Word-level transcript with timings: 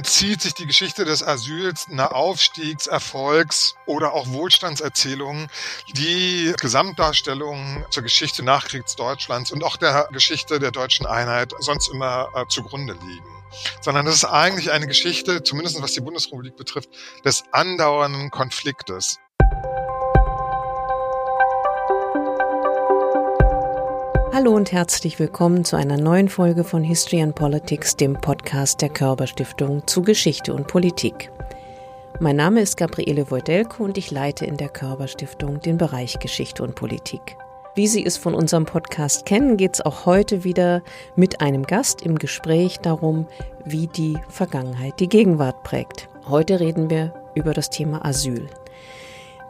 entzieht 0.00 0.40
sich 0.40 0.54
die 0.54 0.66
Geschichte 0.66 1.04
des 1.04 1.22
Asyls 1.22 1.86
einer 1.90 2.14
Aufstiegs-, 2.14 2.86
Erfolgs- 2.86 3.74
oder 3.84 4.14
auch 4.14 4.28
Wohlstandserzählungen, 4.28 5.48
die 5.94 6.54
Gesamtdarstellungen 6.58 7.84
zur 7.90 8.02
Geschichte 8.02 8.42
Nachkriegsdeutschlands 8.42 9.52
und 9.52 9.62
auch 9.62 9.76
der 9.76 10.08
Geschichte 10.10 10.58
der 10.58 10.70
deutschen 10.70 11.04
Einheit 11.04 11.52
sonst 11.58 11.88
immer 11.92 12.30
äh, 12.34 12.46
zugrunde 12.48 12.94
liegen 12.94 13.40
sondern 13.80 14.06
das 14.06 14.14
ist 14.14 14.24
eigentlich 14.24 14.70
eine 14.70 14.86
Geschichte, 14.86 15.42
zumindest 15.42 15.82
was 15.82 15.92
die 15.92 16.00
Bundesrepublik 16.00 16.56
betrifft, 16.56 16.88
des 17.24 17.42
andauernden 17.50 18.30
Konfliktes. 18.30 19.18
Hallo 24.32 24.54
und 24.54 24.70
herzlich 24.70 25.18
willkommen 25.18 25.64
zu 25.64 25.74
einer 25.74 25.96
neuen 25.96 26.28
Folge 26.28 26.62
von 26.62 26.84
History 26.84 27.20
and 27.20 27.34
Politics, 27.34 27.96
dem 27.96 28.14
Podcast 28.14 28.80
der 28.80 28.88
Körperstiftung 28.88 29.84
zu 29.88 30.02
Geschichte 30.02 30.54
und 30.54 30.68
Politik. 30.68 31.32
Mein 32.20 32.36
Name 32.36 32.60
ist 32.60 32.76
Gabriele 32.76 33.28
Wojdelko 33.28 33.82
und 33.82 33.98
ich 33.98 34.12
leite 34.12 34.46
in 34.46 34.56
der 34.56 34.68
Körperstiftung 34.68 35.60
den 35.60 35.78
Bereich 35.78 36.20
Geschichte 36.20 36.62
und 36.62 36.76
Politik. 36.76 37.36
Wie 37.74 37.88
Sie 37.88 38.06
es 38.06 38.16
von 38.16 38.34
unserem 38.34 38.66
Podcast 38.66 39.26
kennen, 39.26 39.56
geht 39.56 39.74
es 39.74 39.80
auch 39.80 40.06
heute 40.06 40.44
wieder 40.44 40.82
mit 41.16 41.40
einem 41.40 41.64
Gast 41.64 42.02
im 42.02 42.16
Gespräch 42.16 42.78
darum, 42.78 43.26
wie 43.64 43.88
die 43.88 44.16
Vergangenheit 44.28 45.00
die 45.00 45.08
Gegenwart 45.08 45.64
prägt. 45.64 46.08
Heute 46.28 46.60
reden 46.60 46.88
wir 46.88 47.12
über 47.34 47.52
das 47.52 47.68
Thema 47.68 48.04
Asyl. 48.04 48.48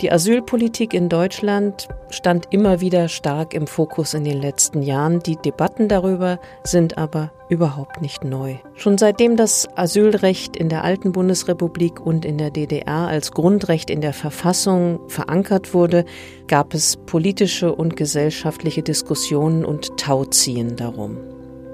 Die 0.01 0.11
Asylpolitik 0.11 0.95
in 0.95 1.11
Deutschland 1.11 1.87
stand 2.09 2.47
immer 2.51 2.81
wieder 2.81 3.09
stark 3.09 3.53
im 3.53 3.67
Fokus 3.67 4.15
in 4.15 4.25
den 4.25 4.41
letzten 4.41 4.81
Jahren. 4.81 5.21
Die 5.21 5.37
Debatten 5.37 5.89
darüber 5.89 6.41
sind 6.65 6.97
aber 6.97 7.33
überhaupt 7.51 8.01
nicht 8.01 8.25
neu. 8.25 8.57
Schon 8.75 8.97
seitdem 8.97 9.37
das 9.37 9.69
Asylrecht 9.77 10.57
in 10.57 10.71
der 10.71 10.85
alten 10.85 11.13
Bundesrepublik 11.13 12.01
und 12.01 12.25
in 12.25 12.39
der 12.39 12.51
DDR 12.51 13.09
als 13.09 13.33
Grundrecht 13.33 13.91
in 13.91 14.01
der 14.01 14.15
Verfassung 14.15 15.01
verankert 15.09 15.75
wurde, 15.75 16.07
gab 16.49 16.73
es 16.73 16.97
politische 16.97 17.75
und 17.75 17.95
gesellschaftliche 17.95 18.83
Diskussionen 18.83 19.67
und 19.67 19.99
Tauziehen 19.99 20.77
darum. 20.77 21.19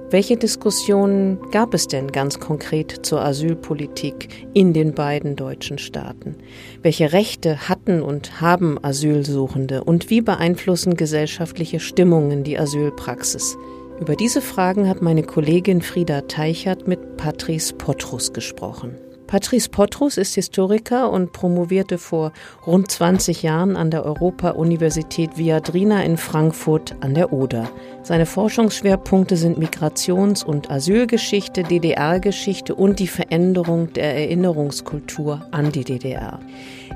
Welche 0.09 0.37
Diskussionen 0.37 1.41
gab 1.51 1.75
es 1.75 1.89
denn 1.89 2.13
ganz 2.13 2.39
konkret 2.39 3.05
zur 3.05 3.23
Asylpolitik 3.23 4.47
in 4.55 4.73
den 4.73 4.95
beiden 4.95 5.35
deutschen 5.35 5.79
Staaten? 5.79 6.37
Welche 6.81 7.13
Rechte 7.13 7.69
hatten 7.69 8.03
und 8.03 8.41
haben 8.41 8.79
Asylsuchende 8.85 9.83
und 9.83 10.09
wie 10.09 10.21
beeinflussen 10.21 10.97
gesellschaftliche 10.97 11.81
Stimmungen 11.81 12.45
die 12.45 12.57
Asylpraxis? 12.57 13.59
Über 14.01 14.15
diese 14.15 14.43
Fragen 14.43 14.89
hat 14.89 15.03
meine 15.03 15.25
Kollegin 15.25 15.83
Frieda 15.83 16.21
Teichert 16.21 16.87
mit 16.87 17.17
Patrice 17.17 17.75
Potrus 17.75 18.33
gesprochen. 18.33 18.95
Patrice 19.27 19.69
Potrus 19.69 20.19
ist 20.19 20.37
Historiker 20.37 21.11
und 21.11 21.33
promovierte 21.33 21.99
vor 21.99 22.33
rund 22.65 22.89
20 22.89 23.43
Jahren 23.43 23.75
an 23.75 23.91
der 23.91 24.05
Europa-Universität 24.05 25.37
Viadrina 25.37 26.05
in 26.05 26.17
Frankfurt 26.17 26.95
an 27.01 27.15
der 27.15 27.33
Oder. 27.33 27.69
Seine 28.07 28.25
Forschungsschwerpunkte 28.25 29.37
sind 29.37 29.59
Migrations- 29.59 30.45
und 30.45 30.71
Asylgeschichte, 30.71 31.65
DDR-Geschichte 31.65 32.73
und 32.73 33.01
die 33.01 33.09
Veränderung 33.09 33.93
der 33.95 34.15
Erinnerungskultur 34.15 35.45
an 35.51 35.73
die 35.73 35.83
DDR. 35.83 36.39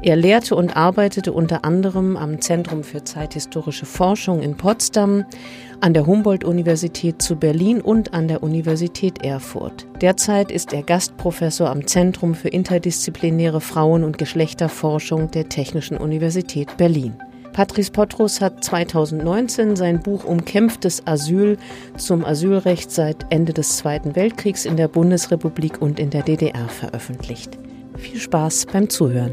Er 0.02 0.14
lehrte 0.14 0.54
und 0.54 0.76
arbeitete 0.76 1.32
unter 1.32 1.64
anderem 1.64 2.16
am 2.16 2.40
Zentrum 2.40 2.84
für 2.84 3.02
zeithistorische 3.02 3.86
Forschung 3.86 4.40
in 4.40 4.56
Potsdam, 4.56 5.24
an 5.80 5.94
der 5.94 6.06
Humboldt-Universität 6.06 7.20
zu 7.20 7.34
Berlin 7.34 7.80
und 7.80 8.14
an 8.14 8.28
der 8.28 8.44
Universität 8.44 9.24
Erfurt. 9.24 9.88
Derzeit 10.00 10.52
ist 10.52 10.72
er 10.72 10.84
Gastprofessor 10.84 11.70
am 11.70 11.88
Zentrum 11.88 12.36
für 12.36 12.50
interdisziplinäre 12.50 13.60
Frauen- 13.60 14.04
und 14.04 14.16
Geschlechterforschung 14.16 15.28
der 15.32 15.48
Technischen 15.48 15.96
Universität 15.96 16.76
Berlin. 16.76 17.14
Patrice 17.60 17.92
Potrus 17.92 18.40
hat 18.40 18.64
2019 18.64 19.76
sein 19.76 20.00
Buch 20.00 20.24
Umkämpftes 20.24 21.06
Asyl 21.06 21.58
zum 21.98 22.24
Asylrecht 22.24 22.90
seit 22.90 23.26
Ende 23.28 23.52
des 23.52 23.76
Zweiten 23.76 24.16
Weltkriegs 24.16 24.64
in 24.64 24.78
der 24.78 24.88
Bundesrepublik 24.88 25.82
und 25.82 26.00
in 26.00 26.08
der 26.08 26.22
DDR 26.22 26.70
veröffentlicht. 26.70 27.58
Viel 27.98 28.18
Spaß 28.18 28.64
beim 28.72 28.88
Zuhören. 28.88 29.32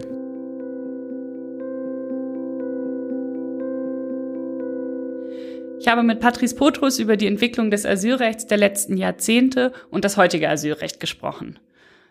Ich 5.79 5.87
habe 5.87 6.03
mit 6.03 6.19
Patrice 6.19 6.53
Potrus 6.53 6.99
über 6.99 7.15
die 7.15 7.27
Entwicklung 7.27 7.71
des 7.71 7.85
Asylrechts 7.85 8.45
der 8.45 8.57
letzten 8.57 8.97
Jahrzehnte 8.97 9.71
und 9.89 10.03
das 10.03 10.17
heutige 10.17 10.49
Asylrecht 10.49 10.99
gesprochen. 10.99 11.59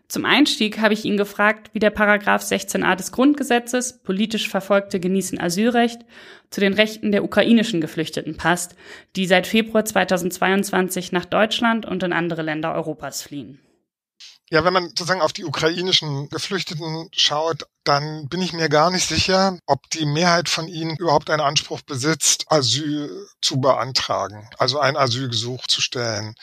Zum 0.08 0.24
Einstieg 0.24 0.78
habe 0.78 0.94
ich 0.94 1.04
ihn 1.04 1.16
gefragt, 1.16 1.70
wie 1.72 1.80
der 1.80 1.90
Paragraph 1.90 2.42
16a 2.42 2.94
des 2.94 3.10
Grundgesetzes, 3.10 3.98
politisch 4.04 4.48
Verfolgte 4.48 5.00
genießen 5.00 5.40
Asylrecht, 5.40 6.02
zu 6.50 6.60
den 6.60 6.74
Rechten 6.74 7.10
der 7.10 7.24
ukrainischen 7.24 7.80
Geflüchteten 7.80 8.36
passt, 8.36 8.76
die 9.16 9.26
seit 9.26 9.48
Februar 9.48 9.84
2022 9.84 11.10
nach 11.10 11.24
Deutschland 11.24 11.86
und 11.86 12.04
in 12.04 12.12
andere 12.12 12.42
Länder 12.42 12.72
Europas 12.74 13.22
fliehen. 13.22 13.58
Ja, 14.48 14.64
wenn 14.64 14.72
man 14.72 14.88
sozusagen 14.90 15.22
auf 15.22 15.32
die 15.32 15.44
ukrainischen 15.44 16.28
Geflüchteten 16.28 17.08
schaut, 17.12 17.66
dann 17.82 18.28
bin 18.28 18.40
ich 18.40 18.52
mir 18.52 18.68
gar 18.68 18.90
nicht 18.90 19.08
sicher, 19.08 19.58
ob 19.66 19.90
die 19.90 20.06
Mehrheit 20.06 20.48
von 20.48 20.68
ihnen 20.68 20.96
überhaupt 20.96 21.30
einen 21.30 21.40
Anspruch 21.40 21.82
besitzt, 21.82 22.44
Asyl 22.46 23.26
zu 23.42 23.60
beantragen, 23.60 24.48
also 24.58 24.78
ein 24.78 24.96
Asylgesuch 24.96 25.66
zu 25.66 25.80
stellen. 25.80 26.34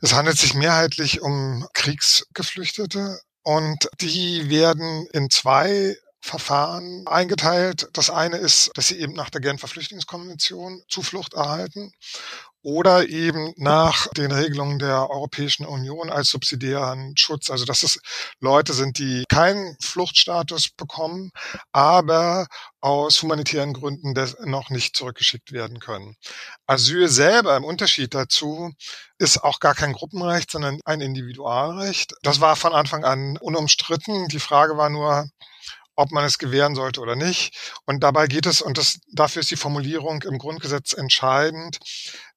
Es 0.00 0.14
handelt 0.14 0.38
sich 0.38 0.54
mehrheitlich 0.54 1.20
um 1.20 1.66
Kriegsgeflüchtete 1.74 3.20
und 3.42 3.88
die 4.00 4.48
werden 4.48 5.06
in 5.12 5.28
zwei 5.28 5.96
Verfahren 6.22 7.04
eingeteilt. 7.06 7.88
Das 7.92 8.08
eine 8.08 8.36
ist, 8.38 8.70
dass 8.74 8.88
sie 8.88 8.98
eben 8.98 9.12
nach 9.12 9.28
der 9.28 9.40
Genfer 9.42 9.68
Flüchtlingskonvention 9.68 10.82
Zuflucht 10.88 11.34
erhalten 11.34 11.92
oder 12.62 13.08
eben 13.08 13.52
nach 13.56 14.06
den 14.08 14.30
Regelungen 14.30 14.78
der 14.78 15.10
Europäischen 15.10 15.66
Union 15.66 16.10
als 16.10 16.28
subsidiären 16.28 17.16
Schutz. 17.16 17.50
Also 17.50 17.64
dass 17.64 17.82
es 17.82 17.98
Leute 18.40 18.72
sind, 18.72 18.98
die 18.98 19.24
keinen 19.28 19.76
Fluchtstatus 19.80 20.70
bekommen, 20.70 21.30
aber 21.72 22.46
aus 22.80 23.22
humanitären 23.22 23.72
Gründen 23.72 24.14
noch 24.44 24.70
nicht 24.70 24.96
zurückgeschickt 24.96 25.52
werden 25.52 25.80
können. 25.80 26.16
Asyl 26.66 27.08
selber 27.08 27.56
im 27.56 27.64
Unterschied 27.64 28.14
dazu 28.14 28.72
ist 29.18 29.42
auch 29.42 29.60
gar 29.60 29.74
kein 29.74 29.92
Gruppenrecht, 29.92 30.50
sondern 30.50 30.80
ein 30.84 31.00
Individualrecht. 31.00 32.14
Das 32.22 32.40
war 32.40 32.56
von 32.56 32.72
Anfang 32.72 33.04
an 33.04 33.36
unumstritten. 33.38 34.28
Die 34.28 34.40
Frage 34.40 34.76
war 34.76 34.90
nur, 34.90 35.28
ob 35.94 36.10
man 36.10 36.24
es 36.24 36.38
gewähren 36.38 36.74
sollte 36.74 37.00
oder 37.00 37.16
nicht. 37.16 37.54
Und 37.86 38.02
dabei 38.02 38.26
geht 38.26 38.46
es, 38.46 38.62
und 38.62 38.78
das, 38.78 39.00
dafür 39.12 39.40
ist 39.40 39.50
die 39.50 39.56
Formulierung 39.56 40.22
im 40.22 40.38
Grundgesetz 40.38 40.92
entscheidend, 40.92 41.78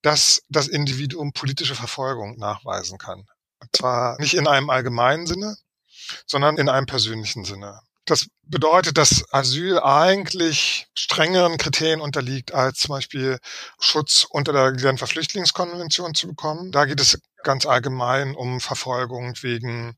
dass 0.02 0.44
das 0.50 0.68
Individuum 0.68 1.34
politische 1.34 1.76
Verfolgung 1.76 2.38
nachweisen 2.38 2.98
kann. 2.98 3.26
Und 3.60 3.76
zwar 3.76 4.20
nicht 4.20 4.34
in 4.34 4.48
einem 4.48 4.70
allgemeinen 4.70 5.26
Sinne, 5.26 5.56
sondern 6.26 6.58
in 6.58 6.70
einem 6.70 6.86
persönlichen 6.86 7.46
Sinne. 7.46 7.80
Das 8.06 8.28
bedeutet, 8.44 9.00
dass 9.00 9.26
Asyl 9.32 9.80
eigentlich 9.80 10.86
strengeren 10.94 11.58
Kriterien 11.58 12.02
unterliegt, 12.02 12.54
als 12.54 12.80
zum 12.82 12.90
Beispiel 12.90 13.40
Schutz 13.80 14.28
unter 14.30 14.54
der 14.54 14.74
Genfer 14.74 15.08
Flüchtlingskonvention 15.08 16.14
zu 16.14 16.28
bekommen. 16.28 16.72
Da 16.72 16.86
geht 16.86 17.00
es 17.00 17.20
ganz 17.44 17.66
allgemein 17.66 18.36
um 18.36 18.60
Verfolgung 18.60 19.34
wegen 19.42 19.98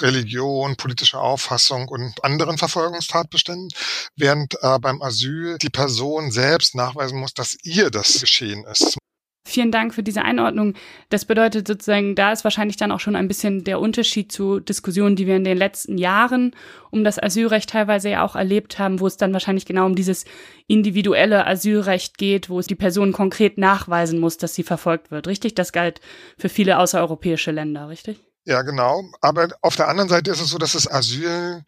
Religion, 0.00 0.76
politische 0.76 1.18
Auffassung 1.18 1.88
und 1.88 2.24
anderen 2.24 2.56
Verfolgungstatbeständen, 2.56 3.68
während 4.16 4.54
äh, 4.62 4.78
beim 4.78 5.02
Asyl 5.02 5.58
die 5.58 5.70
Person 5.70 6.30
selbst 6.30 6.74
nachweisen 6.74 7.18
muss, 7.18 7.34
dass 7.34 7.56
ihr 7.62 7.90
das 7.90 8.20
geschehen 8.20 8.64
ist. 8.64 8.96
Vielen 9.44 9.72
Dank 9.72 9.92
für 9.92 10.04
diese 10.04 10.22
Einordnung. 10.22 10.74
Das 11.08 11.24
bedeutet 11.24 11.66
sozusagen, 11.66 12.14
da 12.14 12.30
ist 12.30 12.44
wahrscheinlich 12.44 12.76
dann 12.76 12.92
auch 12.92 13.00
schon 13.00 13.16
ein 13.16 13.26
bisschen 13.26 13.64
der 13.64 13.80
Unterschied 13.80 14.30
zu 14.30 14.60
Diskussionen, 14.60 15.16
die 15.16 15.26
wir 15.26 15.34
in 15.34 15.42
den 15.42 15.58
letzten 15.58 15.98
Jahren 15.98 16.54
um 16.90 17.02
das 17.02 17.20
Asylrecht 17.20 17.68
teilweise 17.68 18.08
ja 18.08 18.24
auch 18.24 18.36
erlebt 18.36 18.78
haben, 18.78 19.00
wo 19.00 19.06
es 19.06 19.16
dann 19.16 19.32
wahrscheinlich 19.32 19.66
genau 19.66 19.86
um 19.86 19.96
dieses 19.96 20.24
individuelle 20.68 21.44
Asylrecht 21.44 22.18
geht, 22.18 22.50
wo 22.50 22.60
es 22.60 22.68
die 22.68 22.76
Person 22.76 23.12
konkret 23.12 23.58
nachweisen 23.58 24.20
muss, 24.20 24.38
dass 24.38 24.54
sie 24.54 24.62
verfolgt 24.62 25.10
wird. 25.10 25.26
Richtig? 25.26 25.56
Das 25.56 25.72
galt 25.72 26.00
für 26.38 26.48
viele 26.48 26.78
außereuropäische 26.78 27.50
Länder, 27.50 27.88
richtig? 27.88 28.20
Ja, 28.46 28.62
genau. 28.62 29.04
Aber 29.20 29.48
auf 29.60 29.76
der 29.76 29.88
anderen 29.88 30.08
Seite 30.08 30.30
ist 30.32 30.40
es 30.40 30.50
so, 30.50 30.58
dass 30.58 30.72
das 30.72 30.90
Asyl 30.90 31.62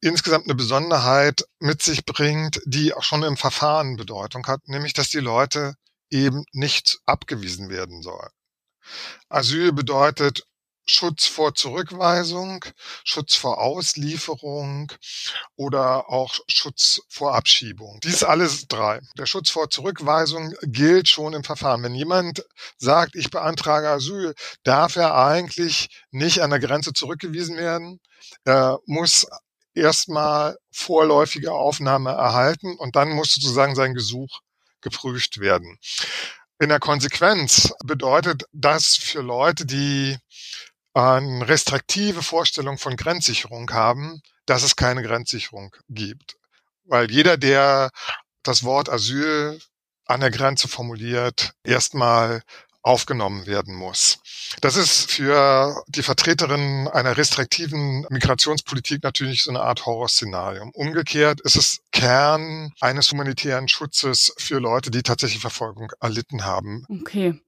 insgesamt 0.00 0.44
eine 0.46 0.54
Besonderheit 0.54 1.44
mit 1.58 1.82
sich 1.82 2.04
bringt, 2.04 2.60
die 2.66 2.94
auch 2.94 3.02
schon 3.02 3.24
im 3.24 3.36
Verfahren 3.36 3.96
Bedeutung 3.96 4.46
hat, 4.46 4.60
nämlich 4.68 4.92
dass 4.92 5.08
die 5.08 5.18
Leute 5.18 5.74
eben 6.10 6.44
nicht 6.52 7.00
abgewiesen 7.06 7.68
werden 7.68 8.02
sollen. 8.02 8.30
Asyl 9.28 9.72
bedeutet 9.72 10.44
Schutz 10.86 11.26
vor 11.26 11.54
Zurückweisung, 11.54 12.64
Schutz 13.04 13.34
vor 13.36 13.58
Auslieferung 13.58 14.92
oder 15.56 16.10
auch 16.10 16.34
Schutz 16.48 17.00
vor 17.08 17.34
Abschiebung. 17.34 18.00
Dies 18.02 18.24
alles 18.24 18.66
drei. 18.66 19.00
Der 19.16 19.26
Schutz 19.26 19.50
vor 19.50 19.70
Zurückweisung 19.70 20.54
gilt 20.62 21.08
schon 21.08 21.32
im 21.32 21.44
Verfahren. 21.44 21.82
Wenn 21.82 21.94
jemand 21.94 22.44
sagt, 22.78 23.14
ich 23.14 23.30
beantrage 23.30 23.88
Asyl, 23.88 24.34
darf 24.64 24.96
er 24.96 25.14
eigentlich 25.14 25.88
nicht 26.10 26.40
an 26.42 26.50
der 26.50 26.60
Grenze 26.60 26.92
zurückgewiesen 26.92 27.56
werden. 27.56 28.00
Er 28.44 28.78
muss 28.86 29.26
erstmal 29.74 30.58
vorläufige 30.72 31.52
Aufnahme 31.52 32.10
erhalten 32.10 32.76
und 32.76 32.96
dann 32.96 33.10
muss 33.10 33.34
sozusagen 33.34 33.74
sein 33.74 33.94
Gesuch 33.94 34.40
geprüft 34.80 35.38
werden. 35.38 35.78
In 36.58 36.68
der 36.68 36.78
Konsequenz 36.78 37.72
bedeutet 37.84 38.44
das 38.52 38.94
für 38.96 39.22
Leute, 39.22 39.64
die 39.64 40.18
eine 40.94 41.48
restriktive 41.48 42.22
Vorstellung 42.22 42.78
von 42.78 42.96
Grenzsicherung 42.96 43.70
haben, 43.72 44.22
dass 44.46 44.62
es 44.62 44.76
keine 44.76 45.02
Grenzsicherung 45.02 45.74
gibt. 45.88 46.36
Weil 46.84 47.10
jeder, 47.10 47.36
der 47.36 47.90
das 48.42 48.64
Wort 48.64 48.88
Asyl 48.88 49.60
an 50.06 50.20
der 50.20 50.30
Grenze 50.30 50.66
formuliert, 50.66 51.52
erstmal 51.62 52.42
aufgenommen 52.82 53.46
werden 53.46 53.74
muss. 53.74 54.18
Das 54.62 54.76
ist 54.76 55.10
für 55.10 55.82
die 55.88 56.02
Vertreterin 56.02 56.88
einer 56.88 57.16
restriktiven 57.16 58.06
Migrationspolitik 58.08 59.02
natürlich 59.02 59.44
so 59.44 59.50
eine 59.50 59.60
Art 59.60 59.84
Horrorszenario. 59.84 60.70
Umgekehrt 60.72 61.40
ist 61.42 61.56
es 61.56 61.80
Kern 61.92 62.72
eines 62.80 63.10
humanitären 63.12 63.68
Schutzes 63.68 64.32
für 64.38 64.58
Leute, 64.58 64.90
die 64.90 65.02
tatsächlich 65.02 65.40
Verfolgung 65.40 65.92
erlitten 66.00 66.44
haben. 66.44 66.86
Okay. 66.88 67.38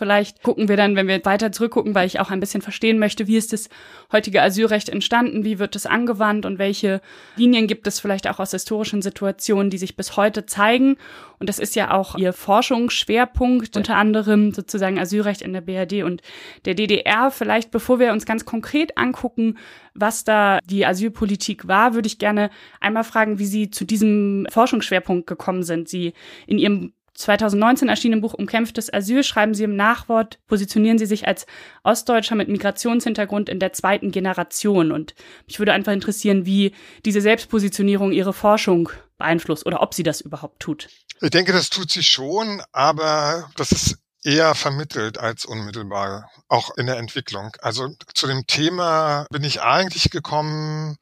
Vielleicht 0.00 0.42
gucken 0.42 0.70
wir 0.70 0.78
dann, 0.78 0.96
wenn 0.96 1.08
wir 1.08 1.22
weiter 1.26 1.52
zurückgucken, 1.52 1.94
weil 1.94 2.06
ich 2.06 2.20
auch 2.20 2.30
ein 2.30 2.40
bisschen 2.40 2.62
verstehen 2.62 2.98
möchte, 2.98 3.26
wie 3.26 3.36
ist 3.36 3.52
das 3.52 3.68
heutige 4.10 4.40
Asylrecht 4.40 4.88
entstanden, 4.88 5.44
wie 5.44 5.58
wird 5.58 5.76
es 5.76 5.84
angewandt 5.84 6.46
und 6.46 6.58
welche 6.58 7.02
Linien 7.36 7.66
gibt 7.66 7.86
es 7.86 8.00
vielleicht 8.00 8.26
auch 8.26 8.38
aus 8.38 8.52
historischen 8.52 9.02
Situationen, 9.02 9.68
die 9.68 9.76
sich 9.76 9.96
bis 9.96 10.16
heute 10.16 10.46
zeigen. 10.46 10.96
Und 11.38 11.50
das 11.50 11.58
ist 11.58 11.76
ja 11.76 11.90
auch 11.90 12.16
Ihr 12.16 12.32
Forschungsschwerpunkt, 12.32 13.76
unter 13.76 13.96
anderem 13.96 14.54
sozusagen 14.54 14.98
Asylrecht 14.98 15.42
in 15.42 15.52
der 15.52 15.60
BRD 15.60 16.02
und 16.02 16.22
der 16.64 16.74
DDR. 16.74 17.30
Vielleicht, 17.30 17.70
bevor 17.70 17.98
wir 17.98 18.12
uns 18.12 18.24
ganz 18.24 18.46
konkret 18.46 18.96
angucken, 18.96 19.58
was 19.92 20.24
da 20.24 20.60
die 20.64 20.86
Asylpolitik 20.86 21.68
war, 21.68 21.92
würde 21.92 22.06
ich 22.06 22.18
gerne 22.18 22.48
einmal 22.80 23.04
fragen, 23.04 23.38
wie 23.38 23.44
Sie 23.44 23.70
zu 23.70 23.84
diesem 23.84 24.46
Forschungsschwerpunkt 24.48 25.26
gekommen 25.26 25.62
sind. 25.62 25.90
Sie 25.90 26.14
in 26.46 26.56
Ihrem 26.56 26.94
2019 27.14 27.88
erschienenen 27.88 28.22
Buch 28.22 28.34
Umkämpftes 28.34 28.92
Asyl 28.92 29.22
schreiben 29.22 29.54
Sie 29.54 29.64
im 29.64 29.76
Nachwort, 29.76 30.38
positionieren 30.46 30.98
Sie 30.98 31.06
sich 31.06 31.26
als 31.26 31.46
Ostdeutscher 31.82 32.34
mit 32.34 32.48
Migrationshintergrund 32.48 33.48
in 33.48 33.58
der 33.58 33.72
zweiten 33.72 34.10
Generation. 34.10 34.92
Und 34.92 35.14
mich 35.46 35.58
würde 35.58 35.72
einfach 35.72 35.92
interessieren, 35.92 36.46
wie 36.46 36.72
diese 37.04 37.20
Selbstpositionierung 37.20 38.12
Ihre 38.12 38.32
Forschung 38.32 38.90
beeinflusst 39.18 39.66
oder 39.66 39.82
ob 39.82 39.94
sie 39.94 40.02
das 40.02 40.20
überhaupt 40.20 40.60
tut. 40.60 40.88
Ich 41.20 41.30
denke, 41.30 41.52
das 41.52 41.70
tut 41.70 41.90
sie 41.90 42.02
schon, 42.02 42.62
aber 42.72 43.50
das 43.56 43.70
ist 43.70 43.98
eher 44.24 44.54
vermittelt 44.54 45.18
als 45.18 45.44
unmittelbar, 45.44 46.30
auch 46.48 46.76
in 46.76 46.86
der 46.86 46.96
Entwicklung. 46.96 47.52
Also 47.60 47.88
zu 48.14 48.26
dem 48.26 48.46
Thema 48.46 49.26
bin 49.30 49.44
ich 49.44 49.62
eigentlich 49.62 50.10
gekommen 50.10 50.96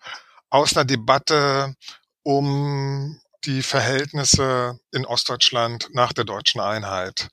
aus 0.51 0.77
einer 0.77 0.85
Debatte 0.85 1.75
um 2.23 3.19
die 3.45 3.63
Verhältnisse 3.63 4.79
in 4.93 5.07
Ostdeutschland 5.07 5.89
nach 5.93 6.13
der 6.13 6.25
deutschen 6.25 6.61
Einheit 6.61 7.29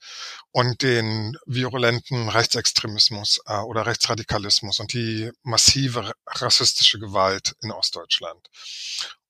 und 0.52 0.82
den 0.82 1.38
virulenten 1.46 2.30
Rechtsextremismus 2.30 3.42
äh, 3.46 3.58
oder 3.58 3.86
Rechtsradikalismus 3.86 4.80
und 4.80 4.94
die 4.94 5.32
massive 5.44 6.14
rassistische 6.28 7.00
Gewalt 7.00 7.56
in 7.62 7.72
Ostdeutschland. 7.72 8.48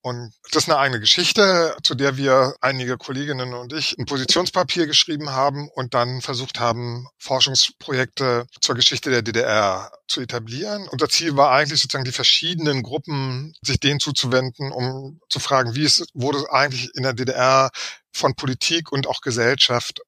Und 0.05 0.33
das 0.51 0.65
ist 0.65 0.69
eine 0.69 0.77
eigene 0.77 0.99
Geschichte, 0.99 1.75
zu 1.81 1.95
der 1.95 2.15
wir 2.15 2.55
einige 2.61 2.95
Kolleginnen 2.95 3.55
und 3.55 3.73
ich 3.73 3.97
ein 3.97 4.05
Positionspapier 4.05 4.85
geschrieben 4.85 5.31
haben 5.31 5.67
und 5.67 5.95
dann 5.95 6.21
versucht 6.21 6.59
haben, 6.59 7.07
Forschungsprojekte 7.17 8.45
zur 8.61 8.75
Geschichte 8.75 9.09
der 9.09 9.23
DDR 9.23 9.91
zu 10.07 10.21
etablieren. 10.21 10.87
Unser 10.89 11.09
Ziel 11.09 11.35
war 11.37 11.49
eigentlich 11.53 11.81
sozusagen 11.81 12.05
die 12.05 12.11
verschiedenen 12.11 12.83
Gruppen, 12.83 13.55
sich 13.63 13.79
denen 13.79 13.99
zuzuwenden, 13.99 14.71
um 14.71 15.21
zu 15.27 15.39
fragen, 15.39 15.73
wie 15.73 15.85
es 15.85 16.05
wurde 16.13 16.51
eigentlich 16.51 16.91
in 16.93 17.01
der 17.01 17.13
DDR 17.13 17.71
von 18.13 18.35
Politik 18.35 18.91
und 18.91 19.07
auch 19.07 19.21
Gesellschaft 19.21 20.01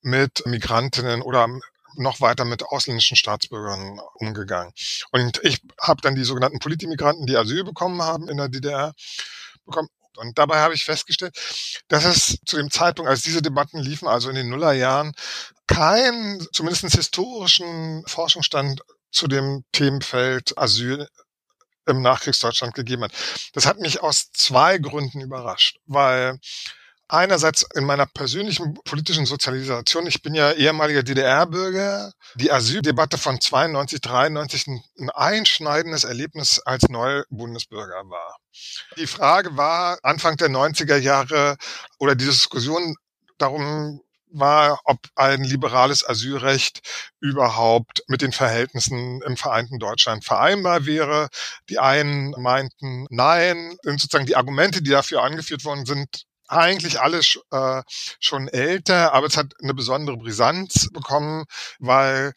mit 0.00 0.44
Migrantinnen 0.46 1.22
oder 1.22 1.46
noch 1.98 2.20
weiter 2.20 2.44
mit 2.44 2.62
ausländischen 2.62 3.16
Staatsbürgern 3.16 4.00
umgegangen. 4.14 4.72
Und 5.10 5.40
ich 5.42 5.60
habe 5.80 6.00
dann 6.02 6.14
die 6.14 6.24
sogenannten 6.24 6.58
Politimigranten, 6.58 7.26
die 7.26 7.36
Asyl 7.36 7.64
bekommen 7.64 8.02
haben 8.02 8.28
in 8.28 8.36
der 8.36 8.48
DDR, 8.48 8.94
bekommen. 9.64 9.88
Und 10.16 10.38
dabei 10.38 10.60
habe 10.60 10.74
ich 10.74 10.84
festgestellt, 10.84 11.36
dass 11.88 12.04
es 12.04 12.38
zu 12.46 12.56
dem 12.56 12.70
Zeitpunkt, 12.70 13.10
als 13.10 13.22
diese 13.22 13.42
Debatten 13.42 13.78
liefen, 13.78 14.08
also 14.08 14.30
in 14.30 14.36
den 14.36 14.48
Nullerjahren, 14.48 15.12
keinen, 15.66 16.46
zumindest 16.52 16.94
historischen 16.94 18.02
Forschungsstand 18.06 18.80
zu 19.10 19.26
dem 19.26 19.64
Themenfeld 19.72 20.56
Asyl 20.56 21.08
im 21.86 22.02
Nachkriegsdeutschland 22.02 22.74
gegeben 22.74 23.04
hat. 23.04 23.12
Das 23.52 23.66
hat 23.66 23.78
mich 23.78 24.02
aus 24.02 24.30
zwei 24.32 24.78
Gründen 24.78 25.20
überrascht, 25.20 25.78
weil 25.86 26.38
Einerseits 27.08 27.64
in 27.74 27.84
meiner 27.84 28.06
persönlichen 28.06 28.74
politischen 28.84 29.26
Sozialisation. 29.26 30.06
Ich 30.06 30.22
bin 30.22 30.34
ja 30.34 30.52
ehemaliger 30.52 31.04
DDR-Bürger. 31.04 32.12
Die 32.34 32.50
Asyldebatte 32.50 33.16
von 33.16 33.40
92, 33.40 34.00
93 34.00 34.66
ein 34.66 35.10
einschneidendes 35.10 36.02
Erlebnis 36.02 36.60
als 36.64 36.88
Neubundesbürger 36.88 38.02
war. 38.08 38.36
Die 38.96 39.06
Frage 39.06 39.56
war 39.56 39.98
Anfang 40.02 40.36
der 40.36 40.48
90er 40.48 40.96
Jahre 40.96 41.56
oder 41.98 42.16
die 42.16 42.24
Diskussion 42.24 42.96
darum 43.38 44.00
war, 44.28 44.80
ob 44.84 44.98
ein 45.14 45.44
liberales 45.44 46.06
Asylrecht 46.08 46.80
überhaupt 47.20 48.02
mit 48.08 48.22
den 48.22 48.32
Verhältnissen 48.32 49.22
im 49.22 49.36
vereinten 49.36 49.78
Deutschland 49.78 50.24
vereinbar 50.24 50.86
wäre. 50.86 51.28
Die 51.68 51.78
einen 51.78 52.30
meinten 52.32 53.06
nein. 53.10 53.76
Und 53.84 54.00
sozusagen 54.00 54.26
die 54.26 54.36
Argumente, 54.36 54.82
die 54.82 54.90
dafür 54.90 55.22
angeführt 55.22 55.64
worden 55.64 55.86
sind, 55.86 56.24
eigentlich 56.48 57.00
alles 57.00 57.38
äh, 57.50 57.82
schon 58.20 58.48
älter, 58.48 59.12
aber 59.12 59.26
es 59.26 59.36
hat 59.36 59.52
eine 59.62 59.74
besondere 59.74 60.16
Brisanz 60.16 60.88
bekommen, 60.92 61.44
weil 61.78 62.32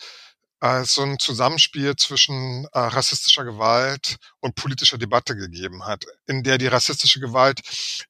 äh, 0.61 0.81
es 0.81 0.93
so 0.93 1.03
ein 1.03 1.19
Zusammenspiel 1.19 1.95
zwischen 1.95 2.65
äh, 2.73 2.79
rassistischer 2.79 3.45
Gewalt 3.45 4.17
und 4.41 4.55
politischer 4.55 4.97
Debatte 4.97 5.35
gegeben 5.35 5.85
hat, 5.85 6.05
in 6.27 6.43
der 6.43 6.57
die 6.57 6.67
rassistische 6.67 7.19
Gewalt 7.19 7.61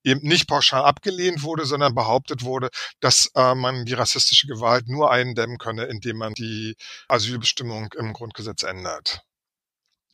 eben 0.03 0.21
nicht 0.21 0.47
pauschal 0.47 0.83
abgelehnt 0.83 1.43
wurde, 1.43 1.65
sondern 1.65 1.95
behauptet 1.95 2.43
wurde, 2.43 2.69
dass 2.99 3.31
äh, 3.35 3.55
man 3.55 3.85
die 3.85 3.93
rassistische 3.93 4.47
Gewalt 4.47 4.87
nur 4.87 5.11
eindämmen 5.11 5.57
könne, 5.57 5.85
indem 5.85 6.17
man 6.17 6.33
die 6.33 6.75
Asylbestimmung 7.07 7.93
im 7.97 8.13
Grundgesetz 8.13 8.63
ändert. 8.63 9.21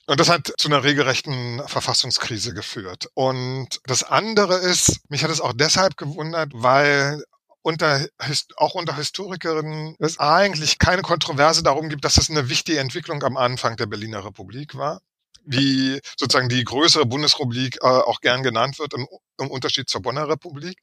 Und 0.07 0.19
das 0.19 0.29
hat 0.29 0.53
zu 0.57 0.67
einer 0.67 0.83
regelrechten 0.83 1.61
Verfassungskrise 1.67 2.53
geführt. 2.53 3.09
Und 3.15 3.79
das 3.85 4.03
andere 4.03 4.57
ist, 4.57 4.99
mich 5.09 5.23
hat 5.23 5.31
es 5.31 5.41
auch 5.41 5.53
deshalb 5.53 5.97
gewundert, 5.97 6.51
weil 6.53 7.23
unter, 7.63 8.05
auch 8.57 8.75
unter 8.75 8.95
Historikerinnen 8.95 9.95
es 9.97 10.19
eigentlich 10.19 10.77
keine 10.77 11.01
Kontroverse 11.01 11.63
darum 11.63 11.89
gibt, 11.89 12.05
dass 12.05 12.17
es 12.17 12.29
eine 12.29 12.49
wichtige 12.49 12.79
Entwicklung 12.79 13.23
am 13.23 13.37
Anfang 13.37 13.75
der 13.77 13.87
Berliner 13.87 14.23
Republik 14.23 14.75
war 14.75 15.01
wie 15.45 15.99
sozusagen 16.17 16.49
die 16.49 16.63
größere 16.63 17.05
Bundesrepublik 17.05 17.77
äh, 17.81 17.85
auch 17.85 18.19
gern 18.21 18.43
genannt 18.43 18.79
wird, 18.79 18.93
im, 18.93 19.07
im 19.39 19.51
Unterschied 19.51 19.89
zur 19.89 20.01
Bonner 20.01 20.27
Republik. 20.27 20.79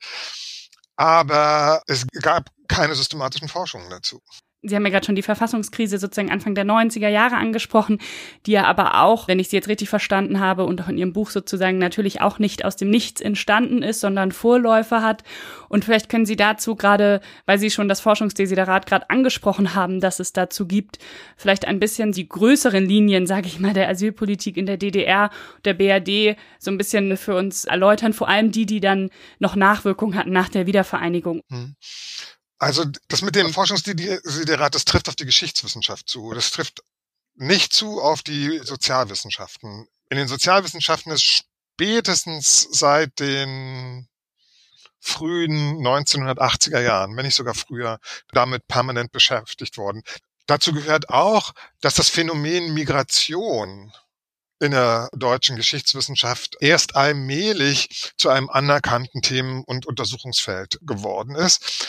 Aber 0.97 1.83
es 1.87 2.07
gab 2.21 2.51
keine 2.69 2.95
systematischen 2.95 3.49
Forschungen 3.49 3.91
dazu. 3.91 4.23
Sie 4.65 4.77
haben 4.77 4.85
ja 4.85 4.93
gerade 4.93 5.07
schon 5.07 5.17
die 5.17 5.23
Verfassungskrise 5.23 5.99
sozusagen 5.99 6.31
Anfang 6.31 6.55
der 6.55 6.65
90er 6.65 7.09
Jahre 7.09 7.37
angesprochen, 7.37 7.99
die 8.47 8.53
ja 8.53 8.65
aber 8.65 9.03
auch, 9.03 9.27
wenn 9.27 9.41
ich 9.41 9.49
Sie 9.49 9.57
jetzt 9.57 9.69
richtig 9.69 9.89
verstanden 9.89 10.39
habe 10.39 10.65
und 10.65 10.81
auch 10.81 10.89
in 10.89 10.99
Ihrem 10.99 11.13
Buch 11.13 11.31
sozusagen 11.31 11.79
natürlich 11.79 12.21
auch 12.21 12.39
nicht 12.39 12.65
aus 12.65 12.77
dem 12.77 12.89
Nichts 12.89 13.21
entstanden 13.21 13.83
ist, 13.83 13.99
sondern 13.99 14.31
Vorläufer 14.31 15.03
hat. 15.03 15.25
Und 15.69 15.85
vielleicht 15.85 16.09
können 16.09 16.27
Sie 16.27 16.37
dazu 16.37 16.77
gerade, 16.77 17.21
weil 17.45 17.59
Sie 17.59 17.71
schon 17.71 17.89
das 17.89 18.01
Forschungsdesiderat 18.01 18.87
gerade 18.87 19.11
angesprochen 19.11 19.75
haben, 19.75 20.01
dass 20.01 20.21
es 20.21 20.33
dazu 20.33 20.69
gibt, 20.69 20.99
vielleicht 21.37 21.67
ein 21.67 21.81
bisschen 21.81 22.13
die 22.13 22.29
größeren 22.29 22.85
Linien, 22.85 23.27
sage 23.27 23.49
ich 23.49 23.59
mal, 23.59 23.75
der 23.75 23.89
Asylpolitik 23.89 24.57
in 24.57 24.67
der 24.67 24.77
DDR, 24.77 25.31
der 25.65 25.75
BRD 25.75 26.37
so 26.61 26.71
ein 26.71 26.79
bisschen 26.79 27.17
für 27.17 27.35
uns 27.35 27.65
erläutern, 27.65 28.13
vor 28.13 28.29
allem 28.29 28.53
die, 28.53 28.67
die 28.67 28.81
dann 28.81 29.11
noch 29.41 29.57
Nachwirkungen 29.57 30.17
hatten 30.17 30.31
nach 30.31 30.49
der 30.49 30.69
Wiedervereinigung. 30.69 31.43
Hm. 31.51 31.75
Also 32.63 32.85
das 33.09 33.23
mit 33.23 33.35
dem 33.35 33.53
Forschungsdesiderat, 33.53 34.77
das 34.77 34.85
trifft 34.85 35.09
auf 35.09 35.17
die 35.17 35.25
Geschichtswissenschaft 35.25 36.09
zu. 36.09 36.33
Das 36.33 36.53
trifft 36.53 36.85
nicht 37.35 37.73
zu 37.73 38.01
auf 38.01 38.23
die 38.23 38.61
Sozialwissenschaften. 38.63 39.89
In 40.11 40.17
den 40.17 40.29
Sozialwissenschaften 40.29 41.11
ist 41.11 41.25
spätestens 41.25 42.69
seit 42.71 43.19
den 43.19 44.07
frühen 45.01 45.85
1980er 45.85 46.79
Jahren, 46.79 47.17
wenn 47.17 47.27
nicht 47.27 47.35
sogar 47.35 47.55
früher, 47.55 47.99
damit 48.31 48.69
permanent 48.69 49.11
beschäftigt 49.11 49.77
worden. 49.77 50.05
Dazu 50.47 50.73
gehört 50.73 51.09
auch, 51.09 51.55
dass 51.81 51.95
das 51.95 52.11
Phänomen 52.11 52.75
Migration 52.75 53.93
in 54.61 54.71
der 54.71 55.09
deutschen 55.15 55.57
Geschichtswissenschaft 55.57 56.59
erst 56.61 56.95
allmählich 56.95 58.13
zu 58.17 58.29
einem 58.29 58.49
anerkannten 58.49 59.21
Themen- 59.21 59.65
und 59.65 59.85
Untersuchungsfeld 59.87 60.79
geworden 60.83 61.35
ist. 61.35 61.89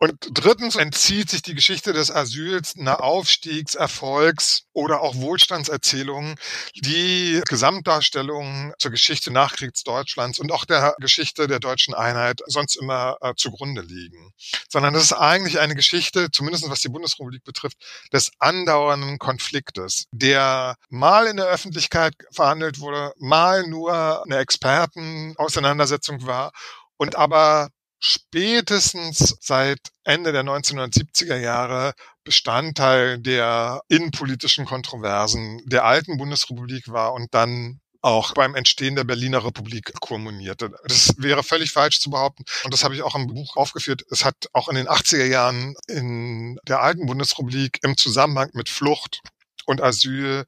Und 0.00 0.14
drittens 0.30 0.76
entzieht 0.76 1.28
sich 1.28 1.42
die 1.42 1.56
Geschichte 1.56 1.92
des 1.92 2.12
Asyls 2.12 2.76
einer 2.78 3.02
Aufstiegs-, 3.02 3.74
Erfolgs- 3.74 4.62
oder 4.72 5.00
auch 5.00 5.16
Wohlstandserzählungen, 5.16 6.36
die 6.76 7.42
Gesamtdarstellungen 7.48 8.74
zur 8.78 8.92
Geschichte 8.92 9.32
Nachkriegsdeutschlands 9.32 10.38
und 10.38 10.52
auch 10.52 10.64
der 10.64 10.94
Geschichte 11.00 11.48
der 11.48 11.58
deutschen 11.58 11.94
Einheit 11.94 12.42
sonst 12.46 12.76
immer 12.76 13.16
äh, 13.22 13.34
zugrunde 13.36 13.82
liegen. 13.82 14.32
Sondern 14.68 14.94
das 14.94 15.02
ist 15.02 15.14
eigentlich 15.14 15.58
eine 15.58 15.74
Geschichte, 15.74 16.30
zumindest 16.30 16.70
was 16.70 16.80
die 16.80 16.90
Bundesrepublik 16.90 17.42
betrifft, 17.42 17.78
des 18.12 18.30
andauernden 18.38 19.18
Konfliktes, 19.18 20.06
der 20.12 20.76
mal 20.90 21.26
in 21.26 21.38
der 21.38 21.46
Öffentlichkeit 21.46 22.14
verhandelt 22.30 22.78
wurde, 22.78 23.12
mal 23.18 23.66
nur 23.66 24.24
eine 24.24 24.36
Expertenauseinandersetzung 24.36 26.24
war 26.24 26.52
und 26.98 27.16
aber 27.16 27.70
spätestens 27.98 29.36
seit 29.40 29.80
Ende 30.04 30.32
der 30.32 30.44
1970er 30.44 31.36
Jahre 31.36 31.94
Bestandteil 32.24 33.18
der 33.18 33.82
innenpolitischen 33.88 34.64
Kontroversen 34.64 35.62
der 35.66 35.84
alten 35.84 36.18
Bundesrepublik 36.18 36.88
war 36.88 37.12
und 37.12 37.32
dann 37.34 37.80
auch 38.00 38.34
beim 38.34 38.54
Entstehen 38.54 38.94
der 38.94 39.04
Berliner 39.04 39.44
Republik 39.44 39.92
kommunierte. 40.00 40.70
Das 40.86 41.14
wäre 41.18 41.42
völlig 41.42 41.72
falsch 41.72 42.00
zu 42.00 42.10
behaupten. 42.10 42.44
Und 42.64 42.72
das 42.72 42.84
habe 42.84 42.94
ich 42.94 43.02
auch 43.02 43.16
im 43.16 43.26
Buch 43.26 43.56
aufgeführt. 43.56 44.04
Es 44.10 44.24
hat 44.24 44.36
auch 44.52 44.68
in 44.68 44.76
den 44.76 44.88
80er 44.88 45.24
Jahren 45.24 45.74
in 45.88 46.58
der 46.68 46.80
alten 46.80 47.06
Bundesrepublik 47.06 47.80
im 47.82 47.96
Zusammenhang 47.96 48.50
mit 48.52 48.68
Flucht 48.68 49.20
und 49.66 49.82
Asyl 49.82 50.44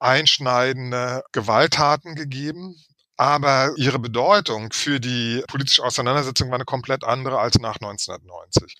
einschneidende 0.00 1.22
Gewalttaten 1.32 2.14
gegeben, 2.14 2.76
aber 3.18 3.72
ihre 3.76 3.98
Bedeutung 3.98 4.72
für 4.72 5.00
die 5.00 5.42
politische 5.48 5.82
Auseinandersetzung 5.82 6.48
war 6.48 6.54
eine 6.54 6.64
komplett 6.64 7.02
andere 7.02 7.40
als 7.40 7.58
nach 7.58 7.74
1990. 7.76 8.76